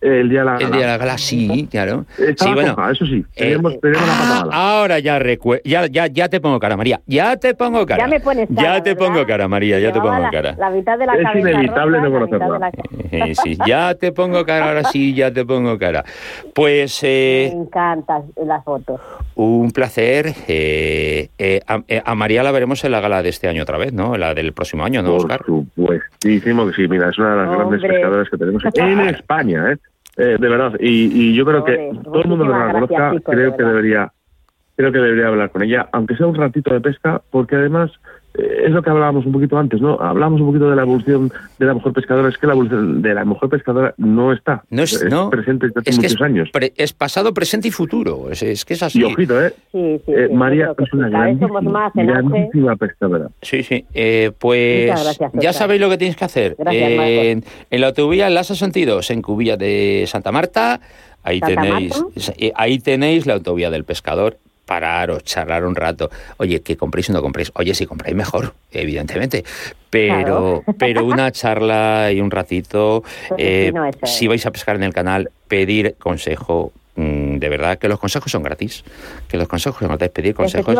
El 0.00 0.28
día 0.28 0.40
de 0.40 0.44
la 0.46 0.56
El 0.56 0.70
día 0.70 0.80
de 0.80 0.86
la 0.86 0.98
gala, 0.98 1.18
sí, 1.18 1.68
claro. 1.70 2.04
Estaba 2.18 2.50
sí, 2.50 2.54
bueno. 2.54 2.74
Coja, 2.74 2.90
eso 2.92 3.06
sí. 3.06 3.24
Tenemos, 3.34 3.74
eh, 3.74 3.78
tenemos 3.82 4.08
ah, 4.08 4.44
la 4.48 4.56
ahora 4.56 4.98
ya, 4.98 5.18
ya, 5.64 5.86
ya, 5.86 6.06
ya 6.06 6.28
te 6.28 6.40
pongo 6.40 6.58
cara, 6.60 6.76
María. 6.76 7.00
Ya 7.06 7.36
te 7.36 7.54
pongo 7.54 7.86
cara. 7.86 8.04
Ya 8.04 8.08
me 8.08 8.20
pones 8.20 8.48
cara, 8.54 8.62
Ya 8.76 8.82
te 8.82 8.94
¿verdad? 8.94 9.06
pongo 9.06 9.26
cara, 9.26 9.48
María, 9.48 9.78
ya 9.78 9.92
te 9.92 10.00
pongo 10.00 10.18
la, 10.18 10.30
cara. 10.30 10.54
La 10.58 10.70
mitad 10.70 10.98
de 10.98 11.06
la 11.06 11.14
es 11.14 11.40
inevitable 11.40 11.98
roja, 11.98 12.08
no 12.08 12.12
conocerla. 12.12 12.58
La... 12.58 12.70
Eh, 13.10 13.34
sí, 13.34 13.56
ya 13.66 13.94
te 13.94 14.12
pongo 14.12 14.44
cara, 14.44 14.68
ahora 14.68 14.84
sí, 14.84 15.14
ya 15.14 15.32
te 15.32 15.44
pongo 15.44 15.78
cara. 15.78 16.04
Pues... 16.54 17.02
Eh, 17.16 17.50
me 17.54 17.62
encantan 17.62 18.22
las 18.44 18.64
fotos. 18.64 19.00
Un 19.34 19.70
placer. 19.70 20.32
Eh, 20.48 21.28
eh, 21.38 21.60
a, 21.66 21.82
a, 22.04 22.14
María 22.14 22.42
la 22.42 22.50
veremos 22.52 22.84
en 22.84 22.92
la 22.92 23.00
gala 23.00 23.22
de 23.22 23.28
este 23.28 23.48
año 23.48 23.62
otra 23.62 23.78
vez, 23.78 23.92
¿no? 23.92 24.16
La 24.16 24.34
del 24.34 24.52
próximo 24.52 24.84
año, 24.84 25.02
¿no, 25.02 25.10
Por 25.10 25.20
Oscar? 25.20 25.42
supuestísimo 25.44 26.66
que 26.66 26.72
sí. 26.74 26.88
Mira, 26.88 27.10
es 27.10 27.18
una 27.18 27.30
de 27.30 27.36
las 27.36 27.48
Hombre. 27.48 27.78
grandes 27.78 27.90
pescadoras 27.90 28.30
que 28.30 28.36
tenemos 28.36 28.62
en 28.74 29.00
España, 29.00 29.72
¿eh? 29.72 29.76
Eh, 30.18 30.36
de 30.40 30.48
verdad, 30.48 30.72
y, 30.80 31.30
y 31.30 31.34
yo 31.34 31.44
creo 31.44 31.62
que 31.62 31.92
todo 32.02 32.22
el 32.22 32.28
mundo 32.28 32.46
que 32.46 32.50
la 32.50 32.72
conozca, 32.72 33.12
creo 33.22 33.54
que 33.54 33.62
debería, 33.62 34.12
creo 34.74 34.90
que 34.90 34.98
debería 34.98 35.28
hablar 35.28 35.50
con 35.50 35.62
ella, 35.62 35.88
aunque 35.92 36.16
sea 36.16 36.26
un 36.26 36.34
ratito 36.34 36.72
de 36.72 36.80
pesca, 36.80 37.20
porque 37.30 37.56
además 37.56 37.90
es 38.38 38.70
lo 38.72 38.82
que 38.82 38.90
hablábamos 38.90 39.24
un 39.26 39.32
poquito 39.32 39.58
antes, 39.58 39.80
¿no? 39.80 39.98
Hablábamos 40.00 40.40
un 40.40 40.48
poquito 40.48 40.68
de 40.70 40.76
la 40.76 40.82
evolución 40.82 41.32
de 41.58 41.66
la 41.66 41.74
mujer 41.74 41.92
pescadora, 41.92 42.28
es 42.28 42.36
que 42.38 42.46
la 42.46 42.52
evolución 42.54 43.00
de 43.02 43.14
la 43.14 43.24
mujer 43.24 43.48
pescadora 43.48 43.94
no 43.96 44.32
está, 44.32 44.62
No 44.70 44.82
es, 44.82 45.04
no, 45.04 45.30
presente 45.30 45.66
desde 45.68 45.80
hace 45.80 45.90
es 45.90 45.96
que 45.96 46.02
muchos 46.02 46.14
es, 46.16 46.22
años. 46.22 46.48
pre- 46.52 46.72
es 46.76 46.92
pasado, 46.92 47.32
presente 47.32 47.68
y 47.68 47.70
futuro. 47.70 48.30
Es, 48.30 48.42
es 48.42 48.64
que 48.64 48.74
es 48.74 48.82
así. 48.82 49.00
Y 49.00 49.04
ojito, 49.04 49.40
¿eh? 49.44 49.52
Sí, 49.72 50.00
sí, 50.04 50.12
Eh, 50.12 50.26
sí, 50.28 50.34
María 50.34 50.72
es 50.78 50.92
una 50.92 51.08
grandísima, 51.08 51.60
más 51.60 51.92
grandísima 51.94 52.76
pescadora. 52.76 53.28
Sí, 53.42 53.62
sí. 53.62 53.84
Eh, 53.94 54.32
pues 54.38 54.86
gracias, 54.86 55.32
ya 55.34 55.52
sabéis 55.52 55.80
lo 55.80 55.88
que 55.88 55.98
tenéis 55.98 56.16
que 56.16 56.24
hacer. 56.24 56.56
Gracias, 56.58 56.90
en, 56.90 57.44
en 57.70 57.80
la 57.80 57.86
autovía 57.88 58.26
en 58.26 58.34
la 58.34 58.44
62, 58.44 59.10
en 59.10 59.22
Cubilla 59.22 59.56
de 59.56 60.04
Santa 60.06 60.32
Marta, 60.32 60.80
ahí 61.22 61.40
¿Santa 61.40 61.62
tenéis, 61.62 62.00
Marta? 62.02 62.32
eh, 62.38 62.52
ahí 62.54 62.78
tenéis 62.78 63.26
la 63.26 63.34
autovía 63.34 63.70
del 63.70 63.84
pescador 63.84 64.38
parar 64.66 65.10
o 65.10 65.20
charlar 65.20 65.64
un 65.64 65.74
rato. 65.74 66.10
Oye, 66.36 66.60
que 66.60 66.76
compréis 66.76 67.08
o 67.08 67.12
no 67.12 67.22
compréis. 67.22 67.50
Oye, 67.54 67.72
si 67.72 67.86
compráis 67.86 68.14
mejor, 68.14 68.52
evidentemente. 68.70 69.44
Pero, 69.88 70.62
pero 70.78 71.04
una 71.04 71.30
charla 71.30 72.12
y 72.12 72.20
un 72.20 72.30
ratito, 72.30 73.02
eh, 73.38 73.72
si 74.02 74.26
vais 74.26 74.44
a 74.44 74.50
pescar 74.50 74.76
en 74.76 74.82
el 74.82 74.92
canal, 74.92 75.30
pedir 75.48 75.94
consejo, 75.98 76.72
mm, 76.96 77.36
de 77.36 77.48
verdad 77.48 77.78
que 77.78 77.88
los 77.88 77.98
consejos 77.98 78.30
son 78.30 78.42
gratis, 78.42 78.84
que 79.28 79.38
los 79.38 79.48
consejos 79.48 79.78
son 79.78 79.88
gratis, 79.88 80.08
pedir 80.10 80.34
consejos 80.34 80.76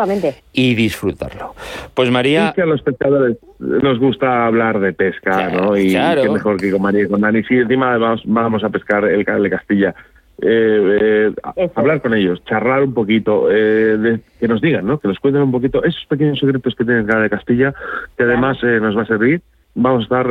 y 0.53 0.75
disfrutarlo. 0.75 1.55
Pues 1.94 2.11
María... 2.11 2.49
Es 2.49 2.55
que 2.55 2.62
a 2.62 2.66
los 2.66 2.83
pescadores 2.83 3.38
nos 3.61 3.99
gusta 3.99 4.46
hablar 4.46 4.81
de 4.81 4.92
pesca, 4.92 5.49
¿no? 5.49 5.77
Y 5.77 5.92
qué 5.92 6.29
mejor 6.29 6.61
que 6.61 6.72
con 6.72 6.83
María 6.83 7.05
y 7.05 7.09
con 7.09 7.20
Dani. 7.20 7.42
Si 7.44 7.55
encima 7.55 7.96
vamos, 7.96 8.22
vamos 8.25 8.64
a 8.64 8.68
pescar 8.68 9.05
el 9.05 9.25
canal 9.25 9.44
de 9.44 9.51
Castilla, 9.51 9.94
eh, 10.42 11.33
eh, 11.57 11.70
hablar 11.75 12.03
con 12.03 12.14
ellos, 12.14 12.42
charlar 12.44 12.83
un 12.83 12.94
poquito, 12.94 13.49
eh, 13.51 14.20
que 14.38 14.49
nos 14.49 14.61
digan, 14.61 14.87
¿no? 14.87 14.99
que 14.99 15.09
nos 15.09 15.18
cuenten 15.18 15.42
un 15.42 15.53
poquito 15.53 15.83
esos 15.83 16.05
pequeños 16.07 16.38
secretos 16.38 16.75
que 16.75 16.85
tienen 16.85 17.07
cada 17.07 17.22
de 17.22 17.31
Castilla, 17.31 17.75
que 18.16 18.25
además 18.25 18.59
eh, 18.62 18.79
nos 18.81 18.96
va 18.96 19.03
a 19.03 19.07
servir. 19.07 19.40
Vamos 19.75 20.01
a 20.01 20.05
estar 20.05 20.27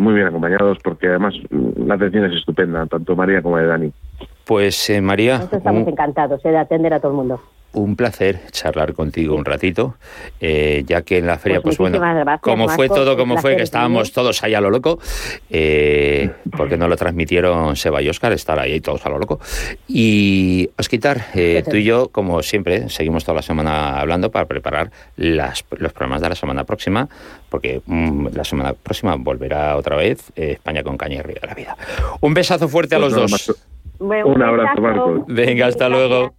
muy 0.00 0.14
bien 0.14 0.26
acompañados 0.26 0.78
porque 0.82 1.06
además 1.06 1.32
la 1.50 1.94
atención 1.94 2.24
es 2.24 2.36
estupenda, 2.36 2.84
tanto 2.86 3.14
María 3.14 3.40
como 3.40 3.56
de 3.56 3.66
Dani. 3.66 3.92
Pues 4.44 4.90
María... 5.00 5.36
estamos 5.36 5.86
encantados 5.86 6.42
de 6.42 6.56
atender 6.56 6.92
a 6.92 6.98
todo 6.98 7.12
el 7.12 7.16
mundo 7.18 7.40
un 7.72 7.96
placer 7.96 8.40
charlar 8.50 8.94
contigo 8.94 9.34
un 9.34 9.44
ratito, 9.44 9.96
eh, 10.40 10.84
ya 10.86 11.02
que 11.02 11.18
en 11.18 11.26
la 11.26 11.38
feria, 11.38 11.60
pues, 11.60 11.76
pues 11.76 11.90
bueno, 11.90 12.38
como 12.40 12.68
fue 12.68 12.88
todo, 12.88 13.16
como 13.16 13.38
fue, 13.38 13.56
que 13.56 13.62
estábamos 13.62 14.12
todos 14.12 14.42
ahí 14.42 14.54
a 14.54 14.60
lo 14.60 14.70
loco, 14.70 14.98
eh, 15.50 16.30
porque 16.56 16.76
no 16.76 16.88
lo 16.88 16.96
transmitieron 16.96 17.76
Seba 17.76 18.00
y 18.00 18.08
Oscar, 18.08 18.32
estar 18.32 18.58
ahí 18.58 18.80
todos 18.80 19.04
a 19.04 19.10
lo 19.10 19.18
loco. 19.18 19.40
Y 19.86 20.70
Osquitar, 20.78 21.26
eh, 21.34 21.62
tú 21.68 21.76
y 21.76 21.84
yo, 21.84 22.08
como 22.08 22.42
siempre, 22.42 22.88
seguimos 22.88 23.24
toda 23.24 23.36
la 23.36 23.42
semana 23.42 24.00
hablando 24.00 24.30
para 24.30 24.46
preparar 24.46 24.90
las, 25.16 25.64
los 25.76 25.92
programas 25.92 26.22
de 26.22 26.28
la 26.30 26.34
semana 26.34 26.64
próxima, 26.64 27.08
porque 27.50 27.82
mm, 27.84 28.28
la 28.32 28.44
semana 28.44 28.72
próxima 28.72 29.14
volverá 29.16 29.76
otra 29.76 29.96
vez 29.96 30.32
España 30.36 30.82
con 30.82 30.96
caña 30.96 31.16
y 31.16 31.22
río 31.22 31.38
de 31.40 31.46
la 31.46 31.54
vida. 31.54 31.76
Un 32.20 32.32
besazo 32.32 32.66
fuerte 32.68 32.94
a 32.94 32.98
los 32.98 33.12
dos. 33.12 33.54
un 33.98 34.42
abrazo, 34.42 34.80
Marcos. 34.80 35.24
Venga, 35.26 35.66
hasta 35.66 35.88
luego. 35.88 36.32